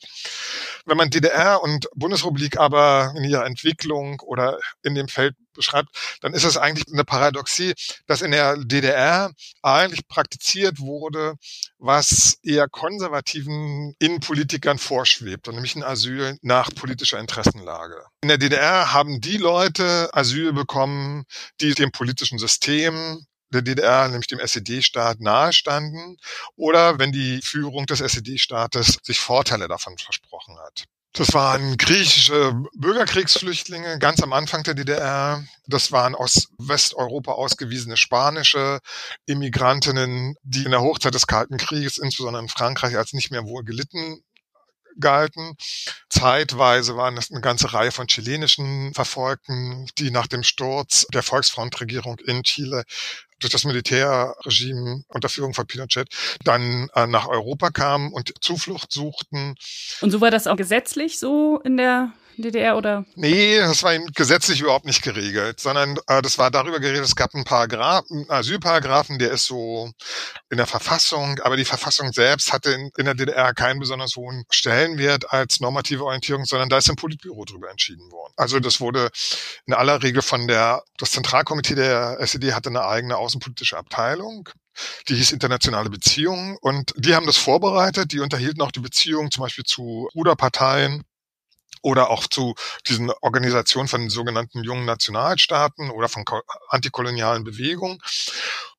Wenn 0.87 0.97
man 0.97 1.11
DDR 1.11 1.61
und 1.63 1.89
Bundesrepublik 1.95 2.57
aber 2.57 3.13
in 3.17 3.25
ihrer 3.25 3.45
Entwicklung 3.45 4.21
oder 4.21 4.59
in 4.83 4.95
dem 4.95 5.09
Feld 5.09 5.35
beschreibt, 5.55 5.91
dann 6.23 6.35
ist 6.35 6.45
es 6.45 6.57
eigentlich 6.57 6.87
eine 6.93 7.05
Paradoxie, 7.05 7.75
dass 8.07 8.23
in 8.23 8.31
der 8.31 8.57
DDR 8.57 9.33
eigentlich 9.63 10.07
praktiziert 10.07 10.79
wurde, 10.79 11.35
was 11.79 12.39
eher 12.43 12.69
konservativen 12.69 13.95
Innenpolitikern 13.99 14.79
vorschwebt, 14.79 15.49
nämlich 15.49 15.75
ein 15.75 15.83
Asyl 15.83 16.39
nach 16.43 16.73
politischer 16.75 17.19
Interessenlage. 17.19 18.05
In 18.23 18.29
der 18.29 18.39
DDR 18.39 18.93
haben 18.93 19.21
die 19.21 19.37
Leute 19.37 20.09
Asyl 20.13 20.53
bekommen, 20.53 21.25
die 21.61 21.75
dem 21.75 21.91
politischen 21.91 22.39
System 22.39 23.27
der 23.51 23.63
DDR, 23.63 24.09
nämlich 24.09 24.27
dem 24.27 24.41
SED-Staat, 24.41 25.21
nahestanden 25.21 26.19
oder 26.57 26.99
wenn 26.99 27.13
die 27.13 27.41
Führung 27.43 27.87
des 27.87 28.01
SED-Staates 28.01 28.99
sich 29.03 29.21
Vorteile 29.21 29.69
davon 29.69 29.97
versprochen 29.99 30.59
hat. 30.59 30.85
Das 31.15 31.33
waren 31.33 31.77
griechische 31.79 32.55
Bürgerkriegsflüchtlinge 32.75 33.99
ganz 33.99 34.23
am 34.23 34.33
Anfang 34.33 34.63
der 34.63 34.75
DDR. 34.75 35.43
Das 35.67 35.91
waren 35.91 36.15
aus 36.15 36.49
Westeuropa 36.59 37.33
ausgewiesene 37.33 37.97
spanische 37.97 38.79
Immigrantinnen, 39.27 40.37
die 40.43 40.65
in 40.65 40.71
der 40.71 40.83
Hochzeit 40.83 41.15
des 41.15 41.27
Kalten 41.27 41.57
Krieges, 41.57 41.99
insbesondere 41.99 42.43
in 42.43 42.49
Frankreich, 42.49 42.97
als 42.97 43.15
nicht 43.15 43.31
mehr 43.31 43.45
wohl 43.45 43.65
gelitten 43.65 44.23
galten. 45.01 45.57
Zeitweise 46.09 46.97
waren 46.97 47.17
es 47.17 47.31
eine 47.31 47.41
ganze 47.41 47.73
Reihe 47.73 47.93
von 47.93 48.07
chilenischen 48.07 48.93
Verfolgten, 48.95 49.87
die 49.99 50.11
nach 50.11 50.27
dem 50.27 50.43
Sturz 50.43 51.07
der 51.13 51.23
Volksfrontregierung 51.23 52.19
in 52.21 52.43
Chile 52.43 52.85
durch 53.41 53.53
das 53.53 53.65
Militärregime 53.65 55.05
unter 55.09 55.29
Führung 55.29 55.55
von 55.55 55.67
Pinochet 55.67 56.09
dann 56.45 56.89
äh, 56.95 57.07
nach 57.07 57.29
Europa 57.29 57.71
kamen 57.71 58.13
und 58.13 58.33
Zuflucht 58.41 58.93
suchten. 58.93 59.55
Und 60.01 60.11
so 60.11 60.21
war 60.21 60.31
das 60.31 60.47
auch 60.47 60.57
gesetzlich 60.57 61.19
so 61.19 61.61
in 61.65 61.77
der 61.77 62.13
DDR 62.43 62.77
oder? 62.77 63.05
Nee, 63.15 63.59
das 63.59 63.83
war 63.83 63.99
gesetzlich 63.99 64.61
überhaupt 64.61 64.87
nicht 64.87 65.03
geregelt, 65.03 65.61
sondern 65.61 65.99
äh, 66.07 66.23
das 66.23 66.39
war 66.39 66.51
darüber 66.51 66.81
geregelt, 66.81 67.05
es 67.05 67.17
gab 67.17 67.35
einen 67.35 67.45
Paragraph, 67.45 68.05
Asylparagraphen, 68.29 69.19
der 69.19 69.33
ist 69.33 69.47
so 69.47 69.91
in 70.51 70.57
der 70.57 70.67
Verfassung, 70.67 71.39
aber 71.41 71.57
die 71.57 71.65
Verfassung 71.65 72.13
selbst 72.13 72.53
hatte 72.53 72.73
in, 72.73 72.91
in 72.97 73.05
der 73.05 73.15
DDR 73.15 73.55
keinen 73.55 73.81
besonders 73.81 74.17
hohen 74.17 74.45
Stellenwert 74.51 75.33
als 75.33 75.61
normative 75.61 76.05
Orientierung, 76.05 76.45
sondern 76.45 76.69
da 76.69 76.79
ist 76.79 76.89
im 76.89 76.97
Politbüro 76.97 77.45
drüber 77.45 77.71
entschieden 77.71 78.11
worden. 78.11 78.33
Also 78.37 78.61
das 78.61 78.81
wurde 78.81 79.11
in 79.67 79.75
aller 79.75 80.03
Regel 80.03 80.23
von 80.23 80.47
der, 80.49 80.83
das 80.97 81.11
Zentralkomitee 81.13 81.75
der 81.75 82.19
SED 82.21 82.53
hatte 82.53 82.71
eine 82.71 82.85
eigene 82.85 83.17
außenpolitische 83.17 83.77
Abteilung 83.77 84.49
die 85.09 85.17
hieß 85.17 85.33
internationale 85.33 85.91
Beziehungen 85.91 86.57
und 86.61 86.93
die 86.97 87.15
haben 87.15 87.27
das 87.27 87.37
vorbereitet, 87.37 88.13
die 88.13 88.21
unterhielten 88.21 88.63
auch 88.63 88.71
die 88.71 88.81
Beziehungen 88.81 89.31
zum 89.31 89.43
Beispiel 89.43 89.65
zu 89.65 90.09
Ruderparteien 90.15 91.03
oder 91.89 92.11
auch 92.11 92.27
zu 92.27 92.55
diesen 92.87 93.11
Organisationen 93.23 93.89
von 93.89 94.11
sogenannten 94.11 94.63
jungen 94.63 94.85
Nationalstaaten 94.85 95.91
oder 95.91 96.11
von 96.11 96.23
antikolonialen 96.69 97.45
Bewegungen. 97.45 97.99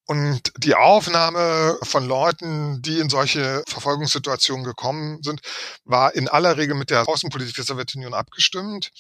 Und 0.05 0.51
die 0.57 0.75
Aufnahme 0.75 1.79
von 1.81 2.07
Leuten, 2.07 2.83
die 2.83 2.99
in 2.99 3.09
solche 3.09 3.63
Verfolgungssituationen 3.67 4.63
gekommen 4.63 5.23
sind, 5.23 5.41
war 5.85 6.13
in 6.13 6.27
aller 6.27 6.57
Regel 6.57 6.75
mit 6.75 6.91
der 6.91 7.09
Außenpolitik 7.09 7.55
der 7.55 7.63
Sowjetunion 7.63 8.13
abgestimmt 8.13 8.91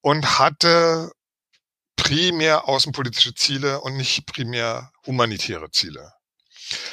und 0.00 0.38
hatte 0.38 1.10
primär 1.96 2.68
außenpolitische 2.68 3.34
Ziele 3.34 3.80
und 3.80 3.96
nicht 3.96 4.26
primär 4.26 4.92
humanitäre 5.06 5.70
Ziele. 5.70 6.12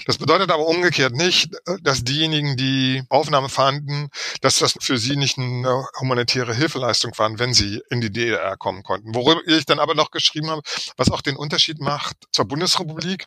Das 0.06 0.18
bedeutet 0.18 0.52
aber 0.52 0.66
umgekehrt 0.68 1.14
nicht, 1.14 1.50
dass 1.82 2.04
diejenigen, 2.04 2.58
die 2.58 3.04
Aufnahme 3.10 3.50
fanden, 3.50 4.10
dass 4.42 4.60
das 4.60 4.76
für 4.80 4.98
sie 4.98 5.16
nicht 5.16 5.38
eine 5.38 5.86
humanitäre 6.00 6.54
Hilfeleistung 6.54 7.18
waren, 7.18 7.40
wenn 7.40 7.54
sie 7.54 7.82
in 7.90 8.02
die 8.02 8.12
DDR 8.12 8.58
kommen 8.58 8.84
konnten. 8.84 9.14
Worüber 9.14 9.42
ich 9.46 9.66
dann 9.66 9.80
aber 9.80 9.96
noch 9.96 10.12
geschrieben 10.12 10.50
habe, 10.50 10.62
was 10.96 11.12
auch 11.12 11.22
den 11.22 11.36
Unterschied 11.36 11.80
macht 11.80 12.18
zur 12.32 12.46
Bundesrepublik, 12.46 13.26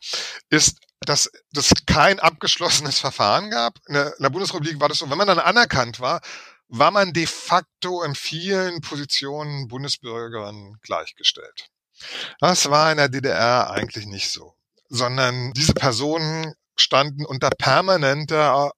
ist, 0.48 0.78
dass 1.00 1.30
es 1.54 1.72
kein 1.86 2.20
abgeschlossenes 2.20 2.98
Verfahren 2.98 3.50
gab. 3.50 3.78
In 3.86 3.94
der, 3.94 4.16
in 4.16 4.22
der 4.22 4.30
Bundesrepublik 4.30 4.80
war 4.80 4.88
das 4.88 4.98
so, 4.98 5.10
wenn 5.10 5.18
man 5.18 5.26
dann 5.26 5.38
anerkannt 5.38 6.00
war, 6.00 6.20
war 6.68 6.90
man 6.90 7.12
de 7.12 7.26
facto 7.26 8.02
in 8.02 8.14
vielen 8.14 8.80
Positionen 8.80 9.66
Bundesbürgern 9.68 10.76
gleichgestellt. 10.82 11.68
Das 12.38 12.70
war 12.70 12.90
in 12.92 12.98
der 12.98 13.08
DDR 13.08 13.70
eigentlich 13.70 14.06
nicht 14.06 14.30
so 14.30 14.54
sondern 14.90 15.52
diese 15.52 15.72
Personen 15.72 16.52
standen 16.76 17.24
unter 17.24 17.50
permanenter 17.50 18.72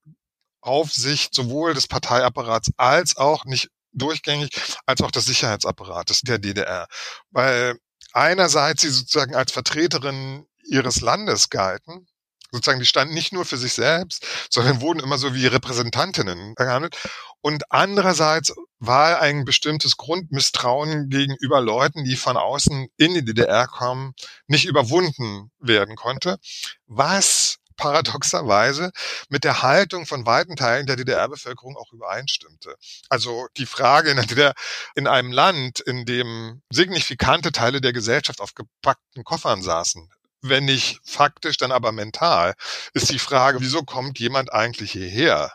Aufsicht 0.61 1.35
sowohl 1.35 1.75
des 1.75 1.88
Parteiapparats 1.88 2.71
als 2.76 3.16
auch 3.16 3.45
nicht 3.45 3.69
durchgängig, 3.92 4.50
als 4.87 5.02
auch 5.02 5.11
des 5.11 5.25
Sicherheitsapparates 5.25 6.21
der 6.21 6.38
DDR. 6.38 6.87
Weil 7.31 7.78
einerseits 8.12 8.83
sie 8.83 8.90
sozusagen 8.90 9.35
als 9.35 9.52
Vertreterin 9.52 10.47
ihres 10.64 11.00
Landes 11.00 11.50
galten, 11.50 12.07
sozusagen, 12.52 12.80
die 12.80 12.87
standen 12.87 13.14
nicht 13.14 13.32
nur 13.32 13.44
für 13.44 13.56
sich 13.56 13.73
selbst, 13.73 14.25
sondern 14.50 14.80
wurden 14.80 15.00
immer 15.00 15.18
so 15.18 15.35
wie 15.35 15.47
Repräsentantinnen 15.47 16.54
behandelt. 16.54 16.97
Und 17.40 17.64
andererseits 17.73 18.54
war 18.78 19.21
ein 19.21 19.44
bestimmtes 19.44 19.97
Grundmisstrauen 19.97 21.09
gegenüber 21.09 21.61
Leuten, 21.61 22.04
die 22.04 22.16
von 22.16 22.37
außen 22.37 22.88
in 22.97 23.14
die 23.14 23.25
DDR 23.25 23.66
kommen, 23.66 24.14
nicht 24.47 24.66
überwunden 24.66 25.50
werden 25.59 25.97
konnte, 25.97 26.38
was 26.87 27.59
paradoxerweise 27.76 28.92
mit 29.28 29.44
der 29.44 29.62
Haltung 29.62 30.06
von 30.06 30.25
weiten 30.26 30.54
Teilen 30.56 30.87
der 30.87 30.97
DDR-Bevölkerung 30.97 31.76
auch 31.76 31.92
übereinstimmte. 31.92 32.76
Also 33.09 33.49
die 33.56 33.66
Frage 33.66 34.11
in, 34.11 34.18
DDR, 34.18 34.54
in 34.94 35.09
einem 35.09 35.32
Land, 35.32 35.80
in 35.80 36.04
dem 36.04 36.62
signifikante 36.71 37.50
Teile 37.50 37.80
der 37.80 37.92
Gesellschaft 37.92 38.40
auf 38.40 38.54
gepackten 38.54 39.25
Koffern 39.25 39.62
saßen, 39.62 40.09
wenn 40.42 40.64
nicht 40.64 41.00
faktisch, 41.04 41.56
dann 41.56 41.72
aber 41.72 41.92
mental, 41.92 42.54
ist 42.92 43.11
die 43.11 43.18
Frage, 43.18 43.61
wieso 43.61 43.82
kommt 43.82 44.18
jemand 44.18 44.52
eigentlich 44.52 44.92
hierher? 44.92 45.52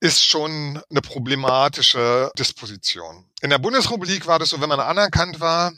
Ist 0.00 0.24
schon 0.24 0.82
eine 0.90 1.00
problematische 1.00 2.30
Disposition. 2.38 3.30
In 3.40 3.50
der 3.50 3.58
Bundesrepublik 3.58 4.26
war 4.26 4.38
das 4.38 4.50
so, 4.50 4.60
wenn 4.60 4.68
man 4.68 4.80
anerkannt 4.80 5.40
war, 5.40 5.72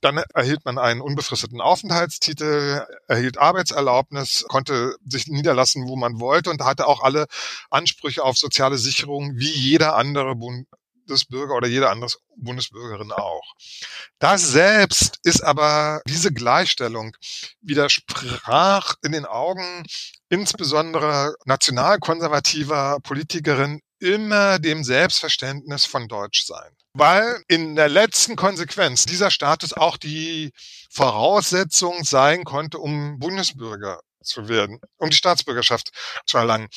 dann 0.00 0.22
erhielt 0.34 0.64
man 0.64 0.78
einen 0.78 1.02
unbefristeten 1.02 1.60
Aufenthaltstitel, 1.60 2.86
erhielt 3.06 3.38
Arbeitserlaubnis, 3.38 4.44
konnte 4.48 4.96
sich 5.06 5.26
niederlassen, 5.26 5.86
wo 5.88 5.96
man 5.96 6.20
wollte 6.20 6.50
und 6.50 6.64
hatte 6.64 6.86
auch 6.86 7.02
alle 7.02 7.26
Ansprüche 7.68 8.22
auf 8.22 8.38
soziale 8.38 8.78
Sicherung 8.78 9.36
wie 9.36 9.50
jeder 9.50 9.96
andere 9.96 10.36
Bund 10.36 10.66
Bundesbürger 11.10 11.54
oder 11.54 11.66
jede 11.66 11.90
andere 11.90 12.10
Bundesbürgerin 12.36 13.10
auch. 13.12 13.42
Das 14.20 14.42
selbst 14.48 15.18
ist 15.24 15.42
aber 15.42 16.00
diese 16.06 16.32
Gleichstellung 16.32 17.16
widersprach 17.60 18.94
in 19.02 19.12
den 19.12 19.26
Augen 19.26 19.82
insbesondere 20.28 21.34
nationalkonservativer 21.46 22.98
Politikerin 23.02 23.80
immer 23.98 24.58
dem 24.60 24.84
Selbstverständnis 24.84 25.84
von 25.84 26.06
Deutschsein. 26.08 26.72
weil 26.92 27.40
in 27.46 27.76
der 27.76 27.88
letzten 27.88 28.34
Konsequenz 28.34 29.04
dieser 29.06 29.30
Status 29.30 29.72
auch 29.72 29.96
die 29.96 30.50
Voraussetzung 30.90 32.02
sein 32.02 32.42
konnte, 32.42 32.78
um 32.78 33.20
Bundesbürger 33.20 34.00
zu 34.24 34.48
werden, 34.48 34.80
um 34.96 35.08
die 35.10 35.16
Staatsbürgerschaft 35.16 35.90
zu 36.26 36.38
erlangen. 36.38 36.68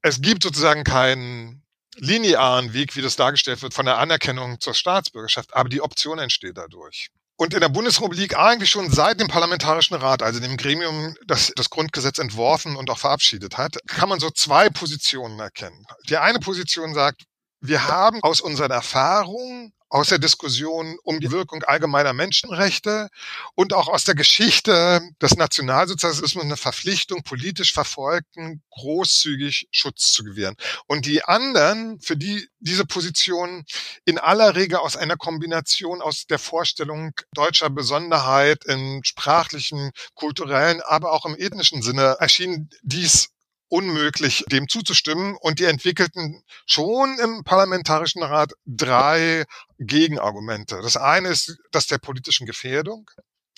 Es 0.00 0.20
gibt 0.20 0.44
sozusagen 0.44 0.84
keinen 0.84 1.61
linearen 1.96 2.72
Weg, 2.72 2.96
wie 2.96 3.02
das 3.02 3.16
dargestellt 3.16 3.62
wird, 3.62 3.74
von 3.74 3.86
der 3.86 3.98
Anerkennung 3.98 4.60
zur 4.60 4.74
Staatsbürgerschaft, 4.74 5.54
aber 5.54 5.68
die 5.68 5.82
Option 5.82 6.18
entsteht 6.18 6.56
dadurch. 6.56 7.08
Und 7.36 7.54
in 7.54 7.60
der 7.60 7.70
Bundesrepublik 7.70 8.36
eigentlich 8.36 8.70
schon 8.70 8.90
seit 8.90 9.18
dem 9.18 9.26
Parlamentarischen 9.26 9.96
Rat, 9.96 10.22
also 10.22 10.38
dem 10.38 10.56
Gremium, 10.56 11.16
das 11.26 11.52
das 11.56 11.70
Grundgesetz 11.70 12.18
entworfen 12.18 12.76
und 12.76 12.88
auch 12.90 12.98
verabschiedet 12.98 13.58
hat, 13.58 13.78
kann 13.88 14.08
man 14.08 14.20
so 14.20 14.30
zwei 14.30 14.68
Positionen 14.68 15.40
erkennen. 15.40 15.84
Die 16.08 16.18
eine 16.18 16.38
Position 16.38 16.94
sagt, 16.94 17.24
wir 17.60 17.88
haben 17.88 18.22
aus 18.22 18.40
unseren 18.40 18.70
Erfahrungen 18.70 19.72
aus 19.92 20.08
der 20.08 20.18
Diskussion 20.18 20.96
um 21.04 21.20
die 21.20 21.30
Wirkung 21.30 21.62
allgemeiner 21.64 22.14
Menschenrechte 22.14 23.10
und 23.54 23.74
auch 23.74 23.88
aus 23.88 24.04
der 24.04 24.14
Geschichte 24.14 25.02
des 25.20 25.36
Nationalsozialismus 25.36 26.42
eine 26.42 26.56
Verpflichtung, 26.56 27.22
politisch 27.22 27.74
Verfolgten 27.74 28.62
großzügig 28.70 29.68
Schutz 29.70 30.12
zu 30.12 30.24
gewähren. 30.24 30.56
Und 30.86 31.04
die 31.04 31.22
anderen, 31.24 32.00
für 32.00 32.16
die 32.16 32.48
diese 32.58 32.86
Position 32.86 33.66
in 34.06 34.18
aller 34.18 34.56
Regel 34.56 34.78
aus 34.78 34.96
einer 34.96 35.16
Kombination 35.16 36.00
aus 36.00 36.26
der 36.26 36.38
Vorstellung 36.38 37.12
deutscher 37.34 37.68
Besonderheit 37.68 38.64
im 38.64 39.04
sprachlichen, 39.04 39.90
kulturellen, 40.14 40.80
aber 40.80 41.12
auch 41.12 41.26
im 41.26 41.36
ethnischen 41.36 41.82
Sinne 41.82 42.16
erschien 42.18 42.70
dies 42.82 43.28
unmöglich, 43.72 44.44
dem 44.52 44.68
zuzustimmen. 44.68 45.34
Und 45.40 45.58
die 45.58 45.64
entwickelten 45.64 46.44
schon 46.66 47.18
im 47.18 47.42
Parlamentarischen 47.42 48.22
Rat 48.22 48.52
drei 48.66 49.44
Gegenargumente. 49.78 50.80
Das 50.82 50.98
eine 50.98 51.28
ist 51.28 51.56
das 51.70 51.86
der 51.86 51.98
politischen 51.98 52.46
Gefährdung. 52.46 53.10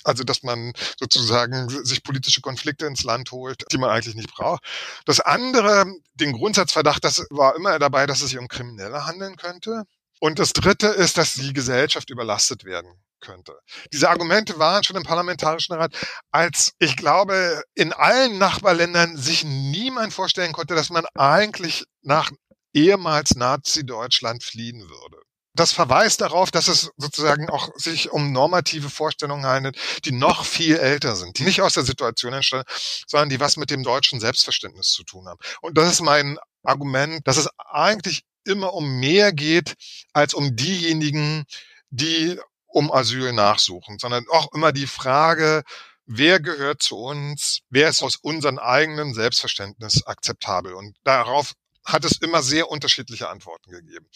Also, 0.04 0.22
dass 0.22 0.42
man 0.42 0.72
sozusagen 0.98 1.68
sich 1.68 2.04
politische 2.04 2.42
Konflikte 2.42 2.86
ins 2.86 3.04
Land 3.04 3.32
holt, 3.32 3.64
die 3.72 3.78
man 3.78 3.90
eigentlich 3.90 4.14
nicht 4.14 4.32
braucht. 4.32 4.62
Das 5.06 5.18
andere, 5.18 5.86
den 6.14 6.32
Grundsatzverdacht, 6.32 7.02
das 7.02 7.26
war 7.30 7.56
immer 7.56 7.78
dabei, 7.78 8.06
dass 8.06 8.20
es 8.20 8.30
sich 8.30 8.38
um 8.38 8.46
Kriminelle 8.46 9.06
handeln 9.06 9.36
könnte. 9.36 9.84
Und 10.20 10.38
das 10.38 10.52
dritte 10.52 10.88
ist, 10.88 11.18
dass 11.18 11.34
die 11.34 11.54
Gesellschaft 11.54 12.10
überlastet 12.10 12.64
werden 12.64 13.02
könnte. 13.24 13.58
Diese 13.92 14.08
Argumente 14.08 14.58
waren 14.58 14.84
schon 14.84 14.96
im 14.96 15.02
Parlamentarischen 15.02 15.74
Rat, 15.74 15.92
als 16.30 16.72
ich 16.78 16.96
glaube, 16.96 17.62
in 17.74 17.92
allen 17.92 18.38
Nachbarländern 18.38 19.16
sich 19.16 19.44
niemand 19.44 20.12
vorstellen 20.12 20.52
konnte, 20.52 20.74
dass 20.74 20.90
man 20.90 21.04
eigentlich 21.14 21.84
nach 22.02 22.30
ehemals 22.72 23.36
Nazi-Deutschland 23.36 24.42
fliehen 24.42 24.80
würde. 24.88 25.18
Das 25.56 25.70
verweist 25.70 26.20
darauf, 26.20 26.50
dass 26.50 26.66
es 26.66 26.90
sozusagen 26.96 27.48
auch 27.48 27.70
sich 27.76 28.10
um 28.10 28.32
normative 28.32 28.90
Vorstellungen 28.90 29.46
handelt, 29.46 29.78
die 30.04 30.10
noch 30.10 30.44
viel 30.44 30.76
älter 30.76 31.14
sind, 31.14 31.38
die 31.38 31.44
nicht 31.44 31.62
aus 31.62 31.74
der 31.74 31.84
Situation 31.84 32.32
entstehen, 32.32 32.64
sondern 33.06 33.28
die 33.28 33.38
was 33.38 33.56
mit 33.56 33.70
dem 33.70 33.84
deutschen 33.84 34.18
Selbstverständnis 34.18 34.88
zu 34.88 35.04
tun 35.04 35.28
haben. 35.28 35.38
Und 35.62 35.78
das 35.78 35.92
ist 35.92 36.00
mein 36.00 36.38
Argument, 36.64 37.26
dass 37.28 37.36
es 37.36 37.48
eigentlich 37.68 38.24
immer 38.44 38.74
um 38.74 38.98
mehr 38.98 39.32
geht 39.32 39.74
als 40.12 40.34
um 40.34 40.56
diejenigen, 40.56 41.44
die 41.90 42.38
um 42.74 42.92
Asyl 42.92 43.32
nachsuchen, 43.32 43.98
sondern 43.98 44.26
auch 44.30 44.52
immer 44.52 44.72
die 44.72 44.88
Frage, 44.88 45.62
wer 46.06 46.40
gehört 46.40 46.82
zu 46.82 46.96
uns, 46.96 47.60
wer 47.70 47.88
ist 47.88 48.02
aus 48.02 48.16
unserem 48.16 48.58
eigenen 48.58 49.14
Selbstverständnis 49.14 50.04
akzeptabel. 50.06 50.74
Und 50.74 50.96
darauf 51.04 51.52
hat 51.84 52.04
es 52.04 52.18
immer 52.18 52.42
sehr 52.42 52.68
unterschiedliche 52.70 53.28
Antworten 53.28 53.70
gegeben. 53.70 54.06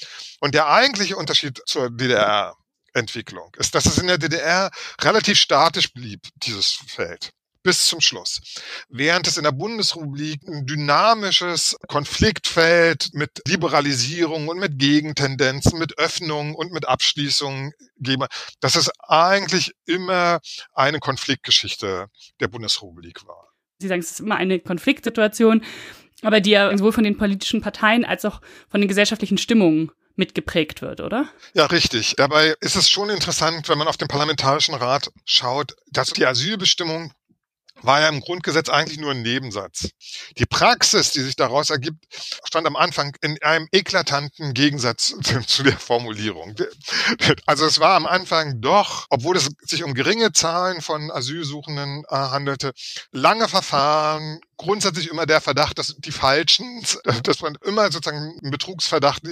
Und 0.40 0.54
der 0.54 0.68
eigentliche 0.68 1.16
Unterschied 1.16 1.60
zur 1.66 1.90
DDR 1.90 2.56
Entwicklung 2.94 3.54
ist, 3.58 3.74
dass 3.74 3.86
es 3.86 3.98
in 3.98 4.08
der 4.08 4.18
DDR 4.18 4.70
relativ 5.02 5.38
statisch 5.38 5.92
blieb, 5.92 6.26
dieses 6.36 6.72
Feld 6.86 7.32
bis 7.62 7.86
zum 7.86 8.00
Schluss. 8.00 8.40
Während 8.88 9.26
es 9.26 9.36
in 9.36 9.44
der 9.44 9.52
Bundesrepublik 9.52 10.40
ein 10.46 10.66
dynamisches 10.66 11.76
Konfliktfeld 11.88 13.10
mit 13.12 13.30
Liberalisierung 13.46 14.48
und 14.48 14.58
mit 14.58 14.78
Gegentendenzen, 14.78 15.78
mit 15.78 15.98
Öffnung 15.98 16.54
und 16.54 16.72
mit 16.72 16.86
Abschließung 16.86 17.72
gebe, 17.98 18.26
dass 18.60 18.76
es 18.76 18.90
eigentlich 19.08 19.72
immer 19.86 20.40
eine 20.72 21.00
Konfliktgeschichte 21.00 22.06
der 22.40 22.48
Bundesrepublik 22.48 23.26
war. 23.26 23.48
Sie 23.80 23.88
sagen, 23.88 24.00
es 24.00 24.10
ist 24.12 24.20
immer 24.20 24.36
eine 24.36 24.58
Konfliktsituation, 24.58 25.62
aber 26.22 26.40
die 26.40 26.50
ja 26.50 26.76
sowohl 26.76 26.92
von 26.92 27.04
den 27.04 27.16
politischen 27.16 27.60
Parteien 27.60 28.04
als 28.04 28.24
auch 28.24 28.40
von 28.68 28.80
den 28.80 28.88
gesellschaftlichen 28.88 29.38
Stimmungen 29.38 29.92
mitgeprägt 30.16 30.82
wird, 30.82 31.00
oder? 31.00 31.28
Ja, 31.54 31.66
richtig. 31.66 32.14
Dabei 32.16 32.54
ist 32.60 32.74
es 32.74 32.90
schon 32.90 33.08
interessant, 33.08 33.68
wenn 33.68 33.78
man 33.78 33.86
auf 33.86 33.96
den 33.96 34.08
Parlamentarischen 34.08 34.74
Rat 34.74 35.12
schaut, 35.24 35.76
dass 35.92 36.10
die 36.10 36.26
Asylbestimmung 36.26 37.12
war 37.82 38.00
ja 38.00 38.08
im 38.08 38.20
Grundgesetz 38.20 38.68
eigentlich 38.68 38.98
nur 38.98 39.12
ein 39.12 39.22
Nebensatz. 39.22 39.90
Die 40.36 40.46
Praxis, 40.46 41.12
die 41.12 41.20
sich 41.20 41.36
daraus 41.36 41.70
ergibt, 41.70 42.04
stand 42.44 42.66
am 42.66 42.76
Anfang 42.76 43.14
in 43.20 43.40
einem 43.42 43.68
eklatanten 43.72 44.54
Gegensatz 44.54 45.14
zu 45.46 45.62
der 45.62 45.78
Formulierung. 45.78 46.54
Also 47.46 47.66
es 47.66 47.80
war 47.80 47.94
am 47.94 48.06
Anfang 48.06 48.60
doch, 48.60 49.06
obwohl 49.10 49.36
es 49.36 49.48
sich 49.62 49.84
um 49.84 49.94
geringe 49.94 50.32
Zahlen 50.32 50.80
von 50.80 51.10
Asylsuchenden 51.10 52.04
äh, 52.08 52.16
handelte, 52.16 52.72
lange 53.12 53.48
Verfahren, 53.48 54.40
grundsätzlich 54.58 55.08
immer 55.08 55.24
der 55.24 55.40
Verdacht, 55.40 55.78
dass 55.78 55.94
die 55.96 56.12
Falschen, 56.12 56.84
dass 57.22 57.40
man 57.40 57.56
immer 57.64 57.90
sozusagen 57.90 58.38
einen 58.42 58.50
Betrugsverdacht, 58.50 59.22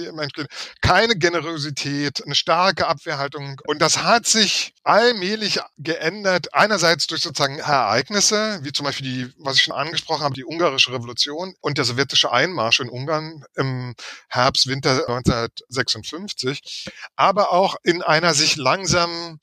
keine 0.81 1.15
Generosität, 1.15 2.23
eine 2.25 2.33
starke 2.33 2.87
Abwehrhaltung. 2.87 3.61
Und 3.67 3.81
das 3.81 4.01
hat 4.03 4.25
sich 4.25 4.73
allmählich 4.83 5.59
geändert. 5.77 6.53
Einerseits 6.53 7.07
durch 7.07 7.21
sozusagen 7.21 7.59
Ereignisse, 7.59 8.59
wie 8.63 8.71
zum 8.71 8.85
Beispiel 8.85 9.05
die, 9.05 9.33
was 9.37 9.57
ich 9.57 9.63
schon 9.63 9.75
angesprochen 9.75 10.23
habe, 10.23 10.33
die 10.33 10.45
ungarische 10.45 10.93
Revolution 10.93 11.53
und 11.61 11.77
der 11.77 11.85
sowjetische 11.85 12.31
Einmarsch 12.31 12.79
in 12.79 12.89
Ungarn 12.89 13.43
im 13.55 13.93
Herbst, 14.29 14.67
Winter 14.67 15.07
1956, 15.09 16.87
aber 17.15 17.51
auch 17.51 17.75
in 17.83 18.01
einer 18.01 18.33
sich 18.33 18.55
langsam 18.55 19.39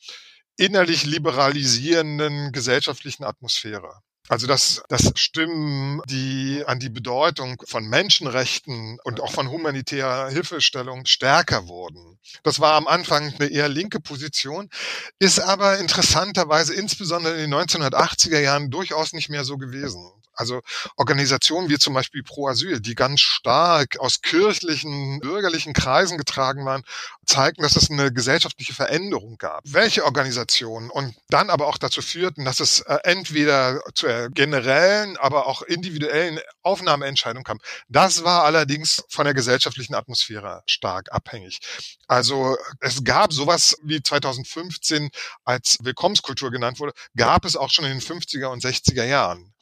innerlich 0.56 1.04
liberalisierenden 1.04 2.52
gesellschaftlichen 2.52 3.24
Atmosphäre. 3.24 4.00
Also 4.28 4.46
dass, 4.46 4.82
dass 4.88 5.12
Stimmen, 5.16 6.00
die 6.08 6.64
an 6.66 6.78
die 6.78 6.88
Bedeutung 6.88 7.62
von 7.66 7.86
Menschenrechten 7.86 8.98
und 9.04 9.20
auch 9.20 9.32
von 9.32 9.50
humanitärer 9.50 10.30
Hilfestellung 10.30 11.04
stärker 11.04 11.68
wurden. 11.68 12.18
Das 12.42 12.58
war 12.58 12.72
am 12.74 12.88
Anfang 12.88 13.34
eine 13.34 13.50
eher 13.50 13.68
linke 13.68 14.00
Position, 14.00 14.70
ist 15.18 15.40
aber 15.40 15.78
interessanterweise 15.78 16.74
insbesondere 16.74 17.34
in 17.34 17.50
den 17.50 17.54
1980er 17.54 18.40
Jahren 18.40 18.70
durchaus 18.70 19.12
nicht 19.12 19.28
mehr 19.28 19.44
so 19.44 19.58
gewesen. 19.58 20.10
Also 20.34 20.60
Organisationen 20.96 21.68
wie 21.68 21.78
zum 21.78 21.94
Beispiel 21.94 22.22
Pro 22.22 22.48
Asyl, 22.48 22.80
die 22.80 22.94
ganz 22.94 23.20
stark 23.20 23.98
aus 23.98 24.20
kirchlichen, 24.20 25.20
bürgerlichen 25.20 25.72
Kreisen 25.72 26.18
getragen 26.18 26.64
waren, 26.64 26.82
zeigten, 27.26 27.62
dass 27.62 27.76
es 27.76 27.90
eine 27.90 28.12
gesellschaftliche 28.12 28.74
Veränderung 28.74 29.36
gab. 29.38 29.62
Welche 29.64 30.04
Organisationen 30.04 30.90
und 30.90 31.14
dann 31.28 31.50
aber 31.50 31.66
auch 31.66 31.78
dazu 31.78 32.02
führten, 32.02 32.44
dass 32.44 32.60
es 32.60 32.80
äh, 32.80 32.98
entweder 33.04 33.80
zur 33.94 34.30
generellen, 34.30 35.16
aber 35.16 35.46
auch 35.46 35.62
individuellen 35.62 36.40
Aufnahmeentscheidung 36.62 37.44
kam. 37.44 37.58
Das 37.88 38.24
war 38.24 38.44
allerdings 38.44 39.04
von 39.08 39.24
der 39.24 39.34
gesellschaftlichen 39.34 39.94
Atmosphäre 39.94 40.62
stark 40.66 41.12
abhängig. 41.12 41.60
Also 42.06 42.56
es 42.80 43.04
gab 43.04 43.32
sowas 43.32 43.76
wie 43.82 44.02
2015 44.02 45.10
als 45.44 45.78
Willkommenskultur 45.82 46.50
genannt 46.50 46.80
wurde, 46.80 46.92
gab 47.16 47.44
es 47.44 47.56
auch 47.56 47.70
schon 47.70 47.84
in 47.84 47.98
den 47.98 48.00
50er 48.00 48.46
und 48.46 48.62
60er 48.62 49.04
Jahren. 49.04 49.53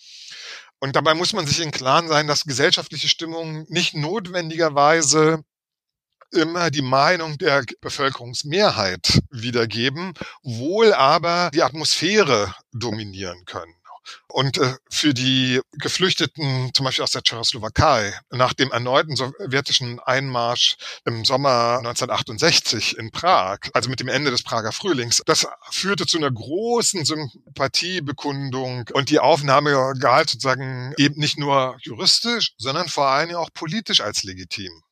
Und 0.83 0.97
dabei 0.97 1.14
muss 1.14 1.33
man 1.33 1.47
sich 1.47 1.61
im 1.61 1.71
Klaren 1.71 2.09
sein, 2.09 2.27
dass 2.27 2.42
gesellschaftliche 2.42 3.09
Stimmungen 3.09 3.66
nicht 3.68 3.95
notwendigerweise 3.95 5.45
immer 6.33 6.73
die 6.73 6.83
Meinung 6.83 7.38
der 7.38 7.64
Bevölkerungsmehrheit 7.81 9.21
wiedergeben, 9.31 10.14
wohl 10.42 10.92
aber 10.92 11.53
die 11.55 11.62
Atmosphäre 11.62 12.53
dominieren 12.73 13.45
können. 13.45 13.73
Und 14.29 14.59
äh, 14.59 14.77
für 14.91 15.15
die 15.15 15.61
Geflüchteten, 15.73 16.73
zum 16.75 16.85
Beispiel 16.85 17.05
aus 17.05 17.12
der 17.12 17.23
Tschechoslowakei, 17.23 18.19
nach 18.31 18.53
dem 18.53 18.71
erneuten 18.71 19.17
sowjetischen 19.17 20.01
Einmarsch 20.01 20.77
im 21.05 21.25
Sommer 21.25 21.79
1968 21.79 22.99
in 22.99 23.11
Prag, 23.11 23.59
also 23.73 23.91
mit 23.91 24.01
dem 24.01 24.09
Ende 24.09 24.31
des 24.31 24.43
Prager 24.43 24.73
Frühlings, 24.73 25.23
das 25.27 25.47
führte 25.71 26.07
zu 26.07 26.19
einer 26.19 26.31
großen 26.31 27.05
Sympathiebekundung 27.05 28.85
und 28.93 29.11
die 29.11 29.21
Aufnahme 29.21 29.95
galt 29.99 30.31
sozusagen 30.31 30.95
eben 30.97 31.19
nicht 31.21 31.38
nur 31.38 31.77
juristisch, 31.83 32.55
sondern 32.59 32.88
vor 32.88 33.07
allem 33.07 33.35
auch 33.35 33.51
politisch 33.55 34.01
als 34.01 34.23
legitim. 34.23 34.83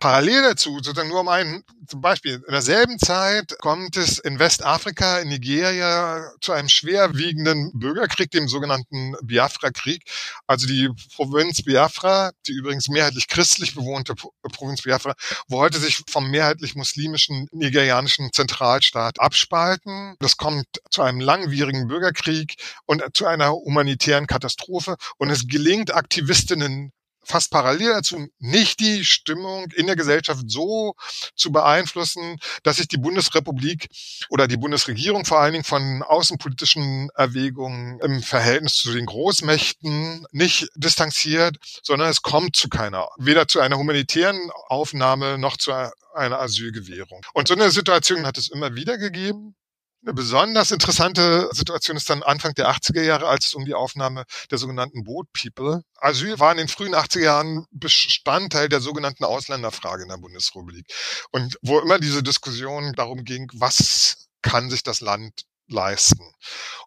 Parallel 0.00 0.42
dazu, 0.42 0.78
sozusagen 0.82 1.08
nur 1.08 1.20
um 1.20 1.28
ein 1.28 1.64
zum 1.88 2.02
Beispiel, 2.02 2.34
in 2.34 2.52
derselben 2.52 2.98
Zeit 2.98 3.56
kommt 3.60 3.96
es 3.96 4.18
in 4.18 4.38
Westafrika, 4.38 5.20
in 5.20 5.28
Nigeria 5.28 6.30
zu 6.40 6.52
einem 6.52 6.68
schwerwiegenden 6.68 7.72
Bürgerkrieg, 7.74 8.30
dem 8.30 8.46
sogenannten 8.46 9.14
Biafra-Krieg. 9.22 10.02
Also 10.46 10.66
die 10.66 10.90
Provinz 11.16 11.62
Biafra, 11.62 12.32
die 12.46 12.52
übrigens 12.52 12.88
mehrheitlich 12.88 13.26
christlich 13.26 13.74
bewohnte 13.74 14.14
Provinz 14.42 14.82
Biafra, 14.82 15.14
wollte 15.48 15.78
sich 15.78 16.02
vom 16.10 16.30
mehrheitlich 16.30 16.74
muslimischen 16.74 17.48
nigerianischen 17.52 18.32
Zentralstaat 18.32 19.18
abspalten. 19.20 20.14
Das 20.20 20.36
kommt 20.36 20.66
zu 20.90 21.02
einem 21.02 21.20
langwierigen 21.20 21.88
Bürgerkrieg 21.88 22.56
und 22.84 23.02
zu 23.14 23.26
einer 23.26 23.52
humanitären 23.52 24.26
Katastrophe. 24.26 24.96
Und 25.16 25.30
es 25.30 25.48
gelingt 25.48 25.94
Aktivistinnen 25.94 26.92
fast 27.24 27.50
parallel 27.50 27.90
dazu 27.94 28.28
nicht 28.38 28.80
die 28.80 29.04
Stimmung 29.04 29.70
in 29.72 29.86
der 29.86 29.96
Gesellschaft 29.96 30.44
so 30.46 30.94
zu 31.36 31.52
beeinflussen, 31.52 32.38
dass 32.62 32.76
sich 32.76 32.88
die 32.88 32.96
Bundesrepublik 32.96 33.88
oder 34.30 34.48
die 34.48 34.56
Bundesregierung 34.56 35.24
vor 35.24 35.40
allen 35.40 35.52
Dingen 35.52 35.64
von 35.64 36.02
außenpolitischen 36.02 37.10
Erwägungen 37.14 38.00
im 38.00 38.22
Verhältnis 38.22 38.76
zu 38.76 38.92
den 38.92 39.06
Großmächten 39.06 40.26
nicht 40.32 40.68
distanziert, 40.74 41.56
sondern 41.82 42.08
es 42.08 42.22
kommt 42.22 42.56
zu 42.56 42.68
keiner, 42.68 43.08
weder 43.18 43.48
zu 43.48 43.60
einer 43.60 43.78
humanitären 43.78 44.50
Aufnahme 44.68 45.38
noch 45.38 45.56
zu 45.56 45.72
einer 46.14 46.40
Asylgewährung. 46.40 47.24
Und 47.32 47.48
so 47.48 47.54
eine 47.54 47.70
Situation 47.70 48.26
hat 48.26 48.38
es 48.38 48.48
immer 48.48 48.74
wieder 48.74 48.98
gegeben. 48.98 49.54
Eine 50.02 50.14
besonders 50.14 50.70
interessante 50.70 51.48
Situation 51.52 51.96
ist 51.96 52.08
dann 52.08 52.22
Anfang 52.22 52.54
der 52.54 52.70
80er 52.70 53.02
Jahre, 53.02 53.26
als 53.26 53.48
es 53.48 53.54
um 53.54 53.64
die 53.64 53.74
Aufnahme 53.74 54.24
der 54.50 54.58
sogenannten 54.58 55.02
Boat 55.02 55.26
People. 55.32 55.82
Asyl 55.96 56.38
war 56.38 56.52
in 56.52 56.58
den 56.58 56.68
frühen 56.68 56.94
80er 56.94 57.20
Jahren 57.20 57.66
Bestandteil 57.72 58.68
der 58.68 58.80
sogenannten 58.80 59.24
Ausländerfrage 59.24 60.04
in 60.04 60.08
der 60.08 60.18
Bundesrepublik. 60.18 60.86
Und 61.32 61.58
wo 61.62 61.80
immer 61.80 61.98
diese 61.98 62.22
Diskussion 62.22 62.92
darum 62.92 63.24
ging, 63.24 63.50
was 63.54 64.28
kann 64.40 64.70
sich 64.70 64.84
das 64.84 65.00
Land 65.00 65.42
leisten. 65.68 66.34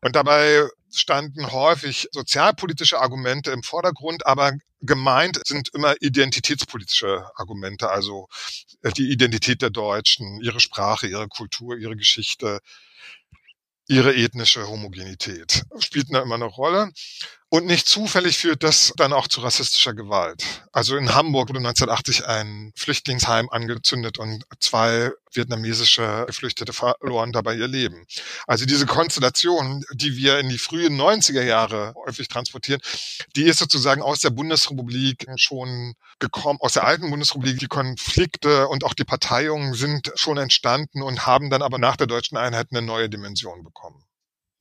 Und 0.02 0.16
dabei 0.16 0.68
standen 0.94 1.52
häufig 1.52 2.08
sozialpolitische 2.12 3.00
Argumente 3.00 3.52
im 3.52 3.64
Vordergrund, 3.64 4.26
aber 4.26 4.54
gemeint 4.82 5.40
sind 5.46 5.70
immer 5.74 5.96
identitätspolitische 6.02 7.26
Argumente, 7.36 7.90
also 7.90 8.28
die 8.98 9.12
Identität 9.12 9.62
der 9.62 9.70
Deutschen, 9.70 10.42
ihre 10.42 10.60
Sprache, 10.60 11.08
ihre 11.08 11.28
Kultur, 11.28 11.78
ihre 11.78 11.96
Geschichte, 11.96 12.60
ihre 13.88 14.16
ethnische 14.16 14.68
Homogenität. 14.68 15.64
Spielt 15.80 16.14
da 16.14 16.22
immer 16.22 16.36
eine 16.36 16.46
Rolle. 16.46 16.92
Und 17.54 17.66
nicht 17.66 17.86
zufällig 17.86 18.38
führt 18.38 18.64
das 18.64 18.94
dann 18.96 19.12
auch 19.12 19.28
zu 19.28 19.42
rassistischer 19.42 19.94
Gewalt. 19.94 20.42
Also 20.72 20.96
in 20.96 21.14
Hamburg 21.14 21.50
wurde 21.50 21.60
1980 21.60 22.26
ein 22.26 22.72
Flüchtlingsheim 22.78 23.50
angezündet 23.50 24.18
und 24.20 24.46
zwei 24.62 25.12
vietnamesische 25.34 26.24
Geflüchtete 26.28 26.72
verloren 26.72 27.34
dabei 27.34 27.56
ihr 27.56 27.68
Leben. 27.68 28.06
Also 28.48 28.66
diese 28.66 28.86
Konstellation, 28.86 29.84
die 29.92 30.16
wir 30.16 30.40
in 30.40 30.48
die 30.48 30.58
frühen 30.58 30.96
90er 30.98 31.42
Jahre 31.42 31.94
häufig 32.06 32.30
transportieren, 32.30 32.80
die 33.36 33.44
ist 33.44 33.60
sozusagen 33.60 34.02
aus 34.02 34.22
der 34.22 34.30
Bundesrepublik 34.30 35.28
schon 35.36 35.96
gekommen, 36.20 36.60
aus 36.62 36.72
der 36.72 36.86
alten 36.86 37.10
Bundesrepublik. 37.10 37.60
Die 37.60 37.68
Konflikte 37.68 38.70
und 38.70 38.86
auch 38.86 38.94
die 38.94 39.04
Parteiungen 39.04 39.74
sind 39.74 40.10
schon 40.16 40.38
entstanden 40.38 41.02
und 41.02 41.26
haben 41.26 41.50
dann 41.50 41.64
aber 41.64 41.80
nach 41.80 41.98
der 41.98 42.08
deutschen 42.08 42.38
Einheit 42.38 42.68
eine 42.72 42.82
neue 42.82 43.10
Dimension 43.10 43.62
bekommen. 43.62 44.06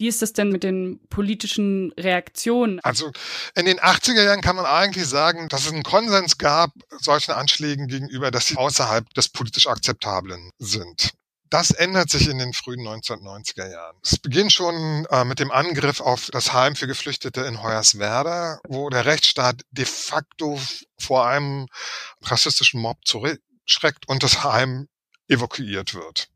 Wie 0.00 0.08
ist 0.08 0.22
das 0.22 0.32
denn 0.32 0.48
mit 0.48 0.64
den 0.64 0.98
politischen 1.10 1.92
Reaktionen? 1.92 2.80
Also 2.80 3.12
in 3.54 3.66
den 3.66 3.78
80er 3.78 4.24
Jahren 4.24 4.40
kann 4.40 4.56
man 4.56 4.64
eigentlich 4.64 5.06
sagen, 5.06 5.50
dass 5.50 5.66
es 5.66 5.72
einen 5.72 5.82
Konsens 5.82 6.38
gab 6.38 6.70
solchen 7.00 7.32
Anschlägen 7.32 7.86
gegenüber, 7.86 8.30
dass 8.30 8.46
sie 8.46 8.56
außerhalb 8.56 9.12
des 9.12 9.28
politisch 9.28 9.66
Akzeptablen 9.66 10.52
sind. 10.58 11.10
Das 11.50 11.70
ändert 11.70 12.08
sich 12.08 12.30
in 12.30 12.38
den 12.38 12.54
frühen 12.54 12.80
1990er 12.80 13.70
Jahren. 13.70 13.98
Es 14.02 14.16
beginnt 14.16 14.54
schon 14.54 15.04
äh, 15.10 15.26
mit 15.26 15.38
dem 15.38 15.50
Angriff 15.50 16.00
auf 16.00 16.30
das 16.32 16.54
Heim 16.54 16.76
für 16.76 16.86
Geflüchtete 16.86 17.42
in 17.42 17.62
Hoyerswerda, 17.62 18.60
wo 18.68 18.88
der 18.88 19.04
Rechtsstaat 19.04 19.60
de 19.70 19.84
facto 19.84 20.58
vor 20.98 21.26
einem 21.26 21.66
rassistischen 22.22 22.80
Mob 22.80 22.96
zurückschreckt 23.04 24.08
und 24.08 24.22
das 24.22 24.44
Heim 24.44 24.88
evakuiert 25.28 25.92
wird. 25.92 26.30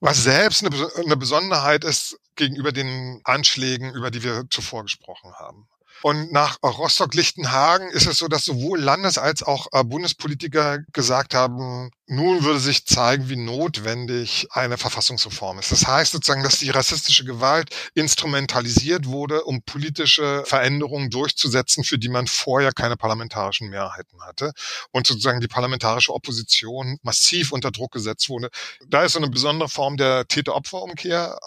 Was 0.00 0.22
selbst 0.22 0.64
eine, 0.64 0.88
eine 0.96 1.16
Besonderheit 1.16 1.84
ist 1.84 2.18
gegenüber 2.36 2.72
den 2.72 3.20
Anschlägen, 3.24 3.92
über 3.94 4.10
die 4.10 4.22
wir 4.22 4.44
zuvor 4.50 4.84
gesprochen 4.84 5.32
haben. 5.34 5.68
Und 6.02 6.32
nach 6.32 6.58
Rostock-Lichtenhagen 6.62 7.90
ist 7.90 8.06
es 8.06 8.18
so, 8.18 8.28
dass 8.28 8.44
sowohl 8.44 8.78
Landes- 8.78 9.18
als 9.18 9.42
auch 9.42 9.66
äh, 9.72 9.82
Bundespolitiker 9.82 10.78
gesagt 10.92 11.34
haben, 11.34 11.90
nun 12.10 12.42
würde 12.42 12.58
sich 12.58 12.86
zeigen, 12.86 13.28
wie 13.28 13.36
notwendig 13.36 14.46
eine 14.50 14.78
Verfassungsreform 14.78 15.58
ist. 15.58 15.70
Das 15.72 15.86
heißt 15.86 16.12
sozusagen, 16.12 16.42
dass 16.42 16.58
die 16.58 16.70
rassistische 16.70 17.24
Gewalt 17.24 17.68
instrumentalisiert 17.94 19.06
wurde, 19.06 19.44
um 19.44 19.62
politische 19.62 20.42
Veränderungen 20.46 21.10
durchzusetzen, 21.10 21.84
für 21.84 21.98
die 21.98 22.08
man 22.08 22.26
vorher 22.26 22.72
keine 22.72 22.96
parlamentarischen 22.96 23.68
Mehrheiten 23.68 24.22
hatte 24.22 24.52
und 24.90 25.06
sozusagen 25.06 25.40
die 25.40 25.48
parlamentarische 25.48 26.14
Opposition 26.14 26.98
massiv 27.02 27.52
unter 27.52 27.70
Druck 27.70 27.92
gesetzt 27.92 28.30
wurde. 28.30 28.48
Da 28.86 29.04
ist 29.04 29.12
so 29.12 29.18
eine 29.18 29.28
besondere 29.28 29.68
Form 29.68 29.98
der 29.98 30.26
Täter-Opfer-Umkehr, 30.26 31.38